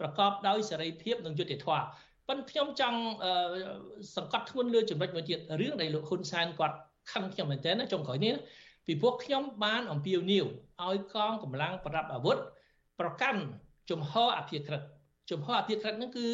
[0.00, 1.86] ប្រកបដោយសេរីភាពនិងយុត្តិធម៌
[2.28, 2.98] ប៉ុន្តែខ្ញុំចង់
[4.16, 6.76] សង្កត់ធ្ងន់លើចំណុចមួយទៀតរឿងដែលលោកហ៊ុនសែនគាត់
[7.12, 8.34] ខឹងខ្ញុំមែនទែនណាចុងក្រោយនេះ
[8.86, 10.46] ពីព្រោះខ្ញុំបានអំពាវនាវ
[10.84, 12.36] ឲ្យកងកម្លាំងប្រដាប់អាវុធ
[13.00, 13.40] ប្រកាន់
[13.90, 14.82] ជំហរអភិក្រិត
[15.30, 16.26] ជំហរអភិក្រិតហ្នឹងគឺ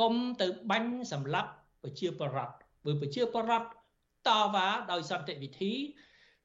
[0.00, 1.50] កុំទៅបាញ់សម្លាប់
[1.82, 2.54] ប្រជាពលរដ្ឋ
[2.84, 3.66] បើប្រជាពលរដ្ឋ
[4.28, 5.72] តវ៉ាដោយសន្តិវិធី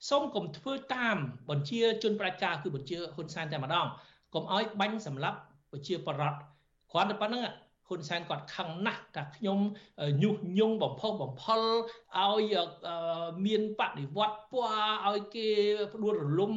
[0.09, 1.17] សូមកុំធ្វើតាម
[1.49, 3.85] បញ្ជាជនប្រជាការគឺបញ្ជាហ៊ុនសែនតែម្ដង
[4.33, 5.37] កុំឲ្យបាញ់សម្លាប់
[5.71, 6.37] ប្រជាពលរដ្ឋ
[6.91, 7.43] គ្រាន់តែប៉ុណ្្នឹង
[7.87, 9.59] ហ៊ុនសែនគាត់ខឹងណាស់ថាខ្ញុំ
[10.23, 11.61] ញុះញង់បំផុសបំផុល
[12.17, 12.55] ឲ្យ
[13.45, 15.47] មានបដិវត្តពណ៌ឲ្យគេ
[15.93, 16.53] ផ្ដួលរលំ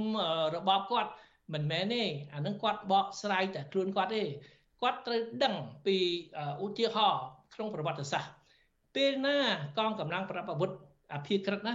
[0.57, 1.11] របបគាត់
[1.53, 2.03] មិនមែនទេ
[2.35, 4.23] អានឹងគាត់បកស្រាយតែខ្លួនគាត់ទេ
[4.83, 5.55] គាត់ត្រូវដឹង
[5.87, 5.97] ពី
[6.65, 7.23] ឧទាហរណ៍
[7.55, 8.31] ក្នុងប្រវត្តិសាស្ត្រ
[8.95, 9.37] ពេលណា
[9.79, 10.71] កងកម្លាំងប្រដាប់អាវុធ
[11.15, 11.75] អភិក្រិតណា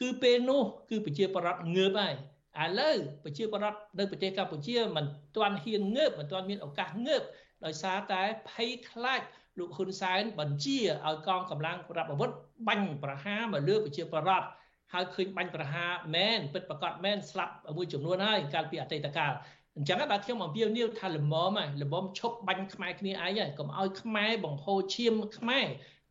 [0.00, 2.14] គឺពេលនោះគឺប្រជាប្រដ្ឋងើបហើយ
[2.62, 5.04] ឥឡូវប្រជាប្រដ្ឋនៅប្រទេសកម្ពុជាមិន
[5.36, 7.22] ទាន់ហ៊ានងើបមិនទាន់មានឱកាសងើប
[7.64, 9.20] ដោយសារតែភ័យខ្លាច
[9.58, 12.30] លោកហ៊ុនសែនបញ្ជាឲ្យកងកម្លាំងប្រដាប់អាវុធ
[12.68, 14.48] បាញ់ប្រហារមកលើប្រជាប្រដ្ឋ
[14.92, 19.32] ហើយឃើញបាញ់ប្រហារមែនពិតប្រកបមែនស្លាប់មួយចំនួនហើយកាលពីអតីតកាល
[19.76, 25.66] អញ្ចឹងបាទខ្ញុំអំពាវនាវថាលំមហើយលំមឈប់បាញ់ខ្មែរគ្នាឯងហើយកុំឲ្យខ្មែរបង្ហូរឈាមខ្មែរ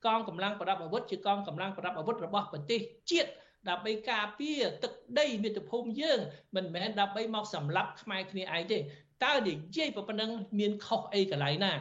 [0.06, 2.80] កងកម្លាំងប្រដាប់អាវុធជាកងកម្លាំងប្រដាប់អាវុធរបស់ប្រទេស
[3.12, 3.30] ជាតិ
[3.70, 6.20] ដើម្បីការពារទឹកដីមាតុភូមិយើង
[6.56, 8.78] មិនមែនដើម្បីមកសម្លាប់ខ្មែរគ្នាឯងទេ
[9.24, 11.74] តើនិយាយប៉ុណ្ណឹងមានខុសអីកន្លែងណា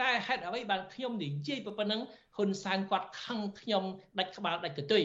[0.00, 2.00] តែហេតុអ្វីបានខ្ញុំនិយាយប៉ុណ្ណឹង
[2.36, 3.84] ហ៊ុនសែនគាត់ខឹងខ្ញុំ
[4.18, 5.04] ដាច់ក្បាលដាច់កន្ទុយ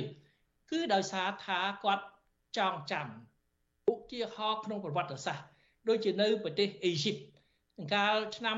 [0.71, 2.03] គឺដោយសារថាគាត់
[2.57, 3.07] ចងចាំ
[3.91, 5.45] ឧទាហរណ៍ក្នុងប្រវត្តិសាស្ត្រ
[5.87, 7.17] ដូចជានៅប្រទេសអេស៊ីប
[7.93, 8.57] កាលឆ្នាំ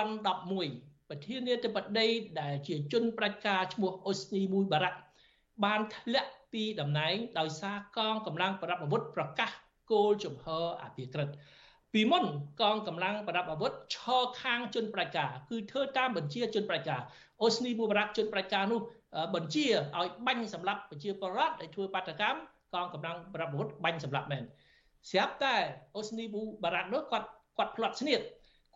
[0.00, 2.08] 2011ប្រធានាធិបតី
[2.40, 4.98] ដែលជាជនប្រជាការឈ្មោះអូស្នីមួយបារ៉ាក់
[5.64, 9.50] បានធ្លាក់ពីតំណែងដោយសារកងកម្លាំងប្រដាប់អាវុធប្រកាស
[9.90, 11.28] គោលជំហរអភិក្រិត
[11.92, 12.24] ពីមុន
[12.60, 17.00] កងកម្លាំងប្រដាប់អាវុធឈរខាងជនប្រជាការគឺធ្វើតាមបញ្ជាជនប្រជាការ
[17.42, 18.80] អូស្នីបូបារ៉ាក់ជនប្រជាការនោះ
[19.34, 19.66] បញ្ជា
[19.98, 22.38] ឲ្យបាញ់សម្លាប់ប្រជាពលរដ្ឋដែលធ្វើបាតកម្ម
[22.74, 24.42] កងកម្លាំងប្រដាប់អាវុធបាញ់សម្លាប់មែន
[25.10, 25.54] ស្រាប់តែ
[25.96, 27.28] អូស្នីបូបារ៉ាក់នោះគាត់
[27.58, 28.20] គាត់ផ្លាត់ស្នៀត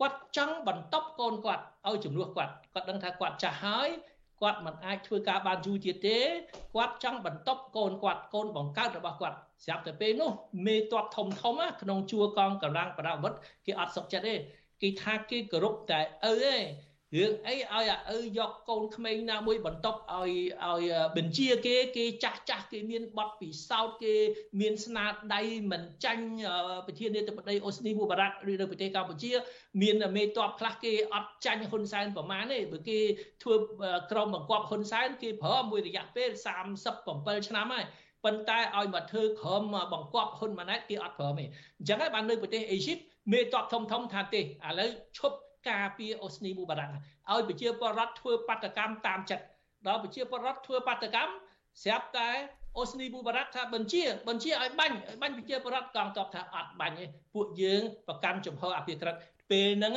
[0.00, 3.88] គាត់ចង់បន្តកូនគាត់ឲ្យជំនួសគាត់គាត់ដឹងថាគាត់ចាស់ហើយ
[4.42, 6.18] គាត់មិនអាចធ្វើការបានយូរទៀតទេ
[6.74, 10.30] គាត់ចង់បន្តកូនគាត់កូនបង្កើតរបស់គាត់ស្រាប់តែពេលនោះ
[10.66, 13.34] មេតបធំធំក្នុងជួរកងកម្លាំងប្រដាប់អាវុធ
[13.66, 14.34] គេអត់សុខចិត្តទេ
[14.82, 16.56] គេថាគេគោរពតែឪទេ
[17.16, 20.32] រឿងអីឲ្យអាឪយកកូនក្មេងណាមួយបន្ទប់ឲ្យ
[20.64, 24.14] ឲ្យបញ្ជាគេគេចាស់ចាស់គេមានបទពិសោធន៍គេ
[24.60, 25.04] មានស្នា
[25.34, 25.42] ដៃ
[25.72, 26.26] មិនចាញ់
[26.86, 29.32] ប្រធានាធិបតីអូស្នីមូបារ៉ាក់ឬនៅប្រទេសកម្ពុជា
[29.82, 32.98] មានមេតបខ្លះគេអត់ចាញ់ហ៊ុនសែនប្រមាណទេបើគេ
[33.42, 33.54] ធ្វើ
[34.10, 36.30] ក្រុមបង្គាប់ហ៊ុនសែនគេប្រើមួយរយៈពេល
[36.88, 37.84] 37ឆ្នាំហើយ
[38.24, 41.44] ប៉ុន្តែឲ្យមកធ្វើក្រុមបង្គាប់ហ៊ុនម៉ាណែតគេអត់ព្រមទេ
[41.78, 42.98] អញ្ចឹងហើយបាននៅប្រទេសអេស៊ីប
[43.32, 44.44] មេតបធំធំថាទេឥ
[44.78, 45.36] ឡូវឈប់
[45.70, 49.44] ការពារអូស្នីមូបារ៉ាក់ឲ្យប្រជាពលរដ្ឋធ្វើបាតកម្មតាមចិត្ត
[49.86, 51.32] ដល់ប្រជាពលរដ្ឋធ្វើបាតកម្ម
[51.82, 52.30] ស្រាប់តែ
[52.78, 57.04] អូស្នីមូបារ៉ាក់ថាបញ្ជាបញ្ជាឲ្យបាញ់ឲ្យបាញ់ប្រជាពលរដ្ឋកងទ័ពថាអត់បាញ់ទេ
[57.34, 59.14] ពួកយើងប្រកាន់ចំហអភិក្រិត
[59.50, 59.94] ពេលហ្នឹង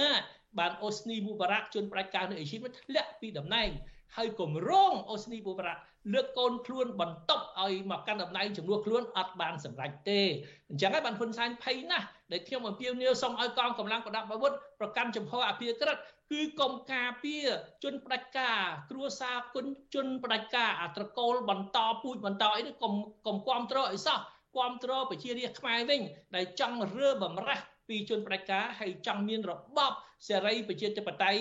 [0.59, 3.69] បានអូស្នីមូបារ៉ាក់ជនប្រជាការនៅអេស៊ីបធ្លាក់ពីតំណែង
[4.15, 5.81] ហើយគម្រោងអូស្នីមូបារ៉ាក់
[6.13, 10.21] លើកកូនខ្លួនបន្ទប់ឲ្យមកកាន់តំណែងជំនួសខ្លួនអត់បានសម្រេចទេ
[10.69, 15.97] អញ្ចឹងហើយបានហ៊ុនសែនភ័យណាស់ដែលខ្ញុំអំពាវនាវសូមឲ្យកងកម្លាំងប្រដាប់អាវុធប្រកាន់ចំហអភិក្រិត
[16.31, 17.47] គឺកុំការពារ
[17.83, 22.93] ជនផ្ដាច់ការ គ្រួសារគុណជនផ្ដាច់ការអាត្រកូលបន្តពូជបន្តអីនេះកុំ
[23.27, 24.17] កុំគ្រប់គ្រងអីសោះ
[24.55, 26.01] គ្រប់គ្រងប្រជារាស្ត្រខ្មែរវិញ
[26.35, 29.91] ដែលចង់រើបំរាស់ពីជនផ្ដាច់ការហើយចង់មានរបប
[30.27, 31.39] សេរីប្រជាធិបតេយ្យ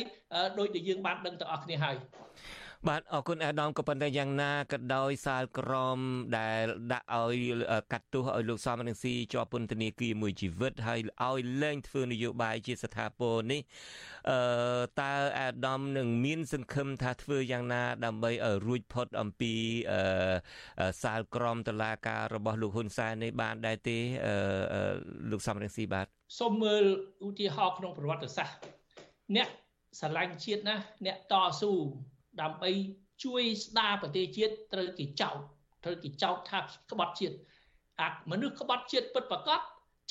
[0.59, 1.97] ដោយដែលយើងបានដឹងទាំងអស់គ្នាហើយ
[2.89, 5.99] បាទអរគុណអាដាមក៏ប៉ុន្តែយ៉ាងណាក៏ដោយសាលក្រម
[6.39, 7.37] ដែលដាក់ឲ្យ
[7.93, 13.61] កាត់ទោសឲ្យលោកសំរងស៊ីជាប់ពន្ធនាគារមួយជីវិតហើយឲ្យលែងធ្វើនយោបាយជាស្ថាពរនេះ
[14.31, 14.39] អឺ
[15.01, 19.53] តើអាដាមនឹងមាន សង្ឃឹមថាធ្វើយ៉ាងណា ដើម្បីឲ្យរួចផុតអំពី
[19.93, 24.35] អឺសាលក្រមតឡាការរបស់លោកហ៊ុនសែននេះបានដែរទេអឺ
[25.31, 26.07] លោកសំរងស៊ីបាទ
[26.41, 26.85] សូមមើល
[27.27, 28.59] ឧទាហរណ៍ក្នុងប្រវត្តិសាស្ត្រ
[29.37, 29.49] អ្នក
[29.99, 30.77] ស្រឡាញ់ជាតិណា
[31.07, 31.73] អ្នកតស៊ូ
[32.43, 32.71] ដើម្បី
[33.25, 35.37] ជួយស្ដារប្រទេសជាតិត្រូវគេចោទ
[35.85, 36.59] ត្រូវគេចោទថា
[36.93, 37.37] ក្បត់ជាតិ
[38.01, 39.61] អាមនុស្សក្បត់ជាតិពិតប្រាកដ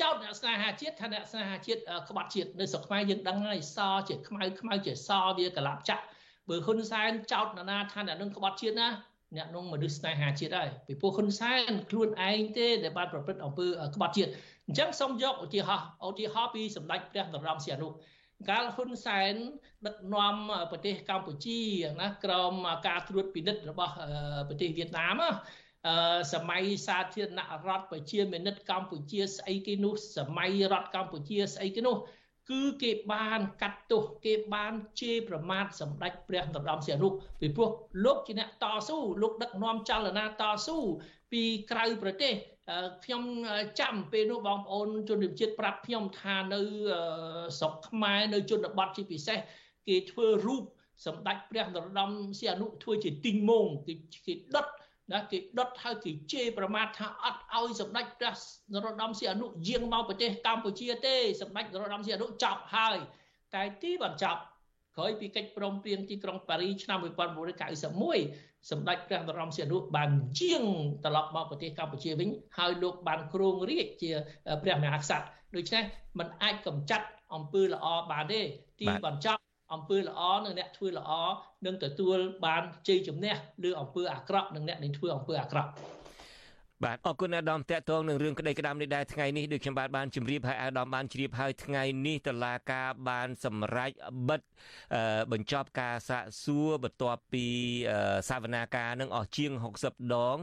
[0.02, 3.78] ចោទអ្នកស្នេហាជាតិថាអ្នកស្នេហាជាតិក្បត់ជាតិនៅស្រុកខ្មែរយើងដឹងហើយស
[4.10, 6.04] ជាខ្មៅខ្មៅជាសវាកលាប់ចាក់
[6.50, 8.90] បើហ៊ុនសែនចោទនរណាថាអ្នកនឹងក្បត់ជាតិណា
[9.38, 14.32] អ្នកនោះមនុស្សស្នេហាជាតិហើយពីព្រោះហ៊ុនសែនខ្លួនឯងទេដែលបានប្រព្រឹត្តអំពើក្បត់ជាតិ
[14.68, 17.88] អញ្ចឹងសូមយកឧទាហរណ៍ឧទាហរណ៍ពីសម្ដេចព្រះនរោត្តមសីហនុ
[18.50, 19.34] កាលហ៊ុនសែន
[19.86, 20.36] ដឹកនាំ
[20.72, 21.60] ប្រទេសកម្ពុជា
[22.02, 22.54] ណាក្រោម
[22.88, 23.94] ការត្រួតពិនិត្យរបស់
[24.48, 25.22] ប្រទេសវៀតណាម
[26.34, 31.96] សម័យសាធារណរដ្ឋប្រជាមានិតកម្ពុជាស្អីគេនោះសម័យរដ្ឋកម្ពុជាស្អីគេនោះ
[32.52, 37.70] គឺគេបានកាត់ទោសគេបានជេរប្រមាថសម្ដេចព្រះនរោត្តមសីហនុពីព្រោះ
[38.06, 40.78] លោកជាអ្នកតស៊ូលោកដឹកនាំចលនាតស៊ូ
[41.32, 42.34] ពីក្រៅប្រទេស
[43.04, 43.24] ខ្ញុំ
[43.80, 46.60] ចាំពេលនោះបងប្អូនជនជាតិប្រាប់ខ្ញុំថានៅ
[47.58, 49.38] ស្រុកខ្មែរនៅជនបទជាពិសេស
[49.88, 50.64] គេធ្វើរូប
[51.06, 53.94] សម្ដេចព្រះនរោត្តមសីហនុធ្វើជាទីងមងគេ
[54.26, 54.68] គេដុត
[55.12, 58.34] ណាគេដុតហើយគេជេរប្រមាថថាអត់ឲ្យសម្ដេចព្រះ
[58.74, 62.98] នរោត្តមសីហនុយាងមកប្រទេសកម្ពុជាទេសម្ដេចនរោត្តមសីហនុចប់ហើយ
[63.54, 64.42] តែទីបញ្ចប់
[64.96, 70.10] ក្រោយពីកិច្ចព្រមព្រៀងទីក្រុងប៉ារីឆ្នាំ1991 សម្ដេចព្រះនរោត្តមសីហនុបាន
[70.40, 70.64] ជាង
[71.06, 74.12] ត្រឡប់មកប្រទេសកម្ពុជាវិញហើយលោកបានគ្រងរាជជា
[74.64, 75.84] ព្រះមហាក្សត្រដូច្នេះ
[76.20, 77.06] มันអាចកម្ចាត់
[77.36, 78.42] អំពើល្អបានទេ
[78.82, 79.42] ទីបញ្ចប់
[79.74, 81.12] អំពើល្អនិងអ្នកធ្វើល្អ
[81.66, 85.70] នឹងទទួលបានជ័យជំនះលើអំពើអាក្រក់និងអ្នកដែលធ្វើអំពើអាក្រក់
[86.82, 93.92] បាទអរគុណអាដាមតេតតងនឹងរឿងក្តីក្តាមនេះដែរថ្ងៃនេះដូចខ្ញុំបាទបានជម្រាបហើយអាដាមបានជ្រាបហើយថ្ងៃនេះតឡាការបានសម្រេច
[94.30, 94.42] បិទ
[95.32, 97.46] បញ្ចប់ការសាកសួរបន្ទាប់ពី
[98.30, 99.52] សវនាការនឹងអស់ជាង
[99.84, 100.38] 60ដង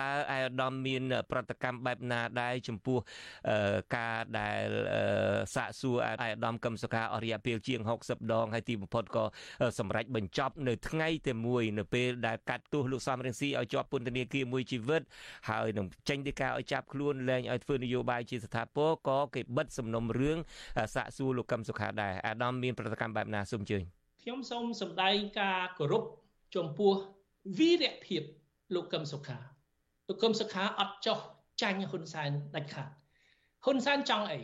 [0.00, 2.98] តើអាយដាមមាន ប្រតិកម្មបែបណាដែរចំពោះ
[3.96, 4.64] ការដែល
[5.54, 9.24] សាកសួរអាយដាមកឹមសុខាអរិយពេលជាង60ដងហើយទីបំផុតក៏
[9.78, 15.02] សម្រេចបញ្ចប់នៅថ្ងៃតែមួយនៅពេលដែលកាត់ទោសលោកសំរងស៊ីឲ្យជាប់ពន្ធនាគារមួយជីវិត
[15.48, 20.38] ហើយនឹងចេញទៅការឲ្យចាប់ខ្លួនលែងឲ្យធ្វើនយោបាយជាស្ថាពរក៏គេបិទសំណុំរឿង
[20.94, 23.82] សាកសួរលោកកឹមសុខាដែរអាដាមមានប្រតិកម្មបែបណាសូមជើញ
[24.22, 26.04] ខ្ញុំសូមសម្ដែងការគោរព
[26.56, 26.92] ចំពោះ
[27.58, 28.22] វីរភាព
[28.74, 29.57] លោកកឹមសុខា
[30.08, 31.18] លោកកឹមសុខាអត់ចោះ
[31.62, 32.88] ចាញ់ហ៊ុនសែនដាច់ខាត
[33.64, 34.40] ហ៊ុនសែនចង់អី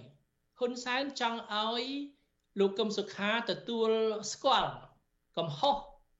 [0.58, 1.84] ហ៊ុនសែនចង់ឲ្យ
[2.60, 3.90] លោកកឹមសុខាទទួល
[4.32, 4.70] ស្គាល់
[5.38, 5.76] កំហុស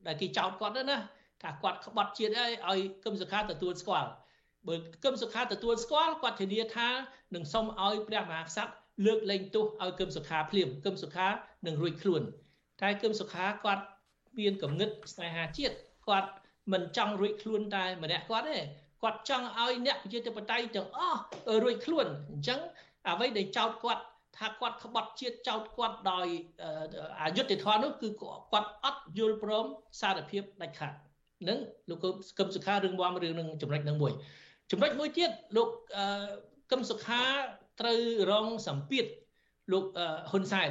[0.06, 0.98] ដែលគេចោទគាត់ណា
[1.42, 4.10] ថាគាត់ក្បត់ជាតិអីឲ្យកឹមសុខាទទួលស្គាល់
[4.68, 4.74] បើ
[5.04, 6.88] កឹមសុខាទទួលស្គាល់គាត់ធានាថា
[7.34, 8.72] នឹងសុំឲ្យព្រះមហាក្សត្រ
[9.06, 11.26] លើកលែងទោសឲ្យកឹមសុខាភ្លាមកឹមសុខា
[11.66, 12.22] នឹងរួចខ្លួន
[12.82, 13.84] តែកឹមសុខាគាត់
[14.38, 15.76] មានគំនិតស្នេហាជាតិ
[16.08, 16.30] គាត់
[16.72, 18.58] មិនចង់រួចខ្លួនតែម្នាក់គាត់ទេ
[19.04, 21.20] គាត់ចង់ឲ្យអ្នកប្រជាធិបតេយ្យទាំងអស់
[21.62, 22.60] រួចខ្លួនអញ្ចឹង
[23.08, 24.02] អ្វីដែលចោតគាត់
[24.36, 26.26] ថាគាត់ក្បត់ជាតិចោតគាត់ដោយ
[27.22, 28.08] អយុត្តិធម៌នោះគឺ
[28.52, 29.66] គាត់អត់យល់ព្រម
[30.00, 30.92] សារភាពដាច់ខាត
[31.48, 31.58] នឹង
[31.90, 31.98] លោក
[32.38, 34.12] កឹមសុខារឿងមមរឿងនឹងចំណុចនឹងមួយ
[34.70, 35.68] ចំណុចមួយទៀតលោក
[36.70, 37.22] កឹមសុខា
[37.80, 37.98] ត្រូវ
[38.30, 39.06] រងសម្ពាធ
[39.72, 39.84] លោក
[40.30, 40.70] ហ៊ុនសែន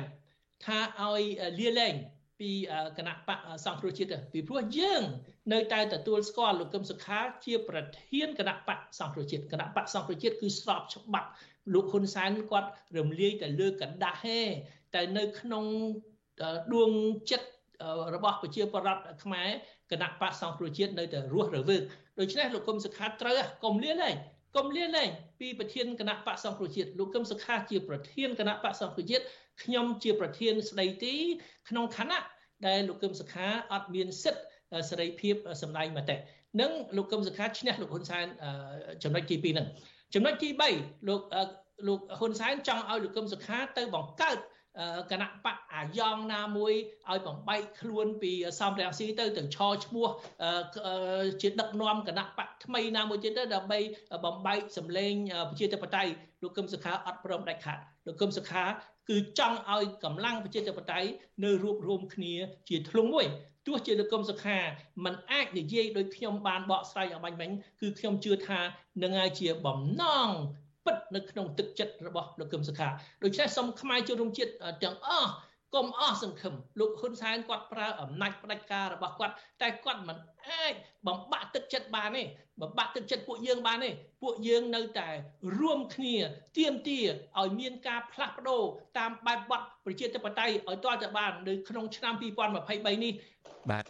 [0.65, 1.23] ថាឲ្យ
[1.59, 1.95] លាលែង
[2.39, 2.49] ពី
[2.97, 5.03] គណៈបកសង្គ្រោះជាតិពីព្រោះយើង
[5.52, 11.28] នៅតែទទួលស្គាល់លោកកឹមសុខាជាប្រធានគណៈបកសង្គ្រោះជាតិគណៈបកសង្គ្រោះជាតិគឺស្របច្បាប់
[11.74, 12.68] លោកហ៊ុនសែនគាត់
[12.98, 14.40] រំលាយតែលើกระดาษទេ
[14.94, 15.64] តែនៅក្នុង
[16.74, 16.90] ដួង
[17.30, 17.48] ចិត្ត
[18.14, 19.48] របស់ប្រជាពលរដ្ឋខ្មែរ
[19.90, 21.82] គណៈបកសង្គ្រោះជាតិនៅតែរស់រវើក
[22.18, 24.10] ដូច្នេះលោកកឹមសុខាត្រូវកុំលៀនទេ
[24.56, 25.04] កុំលៀនទេ
[25.40, 29.24] ពីប្រធានគណៈបកសង្គ្រោះជាតិលោកកឹមសុខាជាប្រធានគណៈបកសង្គ្រោះជាតិ
[29.62, 31.14] ខ្ញុំជាប្រធានស្ដីទី
[31.68, 32.20] ក្នុងឋានៈ
[32.66, 34.42] ដែលលោកកឹមសុខាអត់មានសិទ្ធិ
[34.89, 36.17] សេរីភាពសម្ដែងមតិ
[36.61, 38.25] នឹងលោកកឹមសុខាឈ្នះលោកហ៊ុនសែន
[39.03, 39.67] ចំណុចទី2ហ្នឹង
[40.13, 40.49] ចំណុចទី
[40.79, 41.21] 3លោក
[41.87, 44.37] លោកហ៊ុនសែនចង់ឲ្យលោកកឹមសុខាទៅបង្កើត
[45.11, 46.73] គណៈបកអាយ៉ងណាមួយ
[47.09, 50.07] ឲ្យបំបែកខ្លួនពីសំរងស៊ីទៅទៅឆឈ្មោះ
[51.41, 53.79] ជាដឹកនាំគណៈបកថ្មីណាមួយទៀតទៅដើម្បី
[54.25, 55.13] បំបែកសម្លេង
[55.49, 56.11] ប្រជាធិបតេយ្យ
[56.41, 58.63] លោកកឹមសុខាអត់ព្រមដាច់ខាតលោកកឹមសុខា
[59.09, 61.09] គឺចង់ឲ្យកម្លាំងប្រជាធិបតេយ្យ
[61.43, 62.33] នៅរួបរวมគ្នា
[62.69, 63.27] ជាធ្លុងមួយ
[63.67, 64.57] ទោះជាលោកកឹមសុខា
[65.05, 67.49] มันអាចនិយាយដោយខ្ញុំបានបកស្រាយអបាញ់មិញ
[67.81, 68.59] គឺខ្ញុំជឿថា
[69.03, 70.29] នឹងហើយជាបំណង
[70.85, 72.87] ពិតនៅក្នុងទឹកចិត្តរបស់លោកកឹមសុខា
[73.23, 74.51] ដូច្នេះសូមខ្មែរជួនរួមជាតិ
[74.83, 75.31] ទាំងអស់
[75.75, 80.17] កុំអស់សង្ឃឹមលោកហ៊ុនសែនគាត់ប្រើអំណាចផ្ដាច់ការរបស់គាត់តែគាត់មិន
[80.47, 80.73] អាច
[81.07, 82.23] បំបាក់ទឹកចិត្តបានទេ
[82.61, 83.89] បំបាក់ទឹកចិត្តពួកយើងបានទេ
[84.23, 85.09] ពួកយើងនៅតែ
[85.59, 86.15] រួមគ្នា
[86.57, 86.99] ទៀមទា
[87.39, 88.63] ឲ្យមានការផ្លាស់ប្ដូរ
[88.97, 93.13] តាមបែបបទប្រជាធិបតេយ្យឲ្យទាល់តែបាននៅក្នុងឆ្នាំ2023នេះ
[93.71, 93.85] បាទ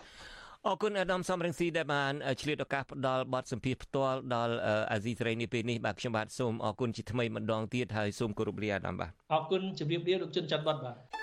[0.67, 4.55] អរគុណអាដាមសំរងស៊ីដែលបានឆ្លៀតឱកាសផ្ដល់បទសម្ភាសផ្ទាល់ដល់
[4.91, 11.22] អាស៊ីសេរីនេះពេលនេះបាទខ្ញុំបាទសូមអរគុណជាថ្មីម្ដងទៀតហើយសូមគោរពលាអាដាមបាទអរគុណជម្រាបលាលោកជុនច័ន្ទបតបាទ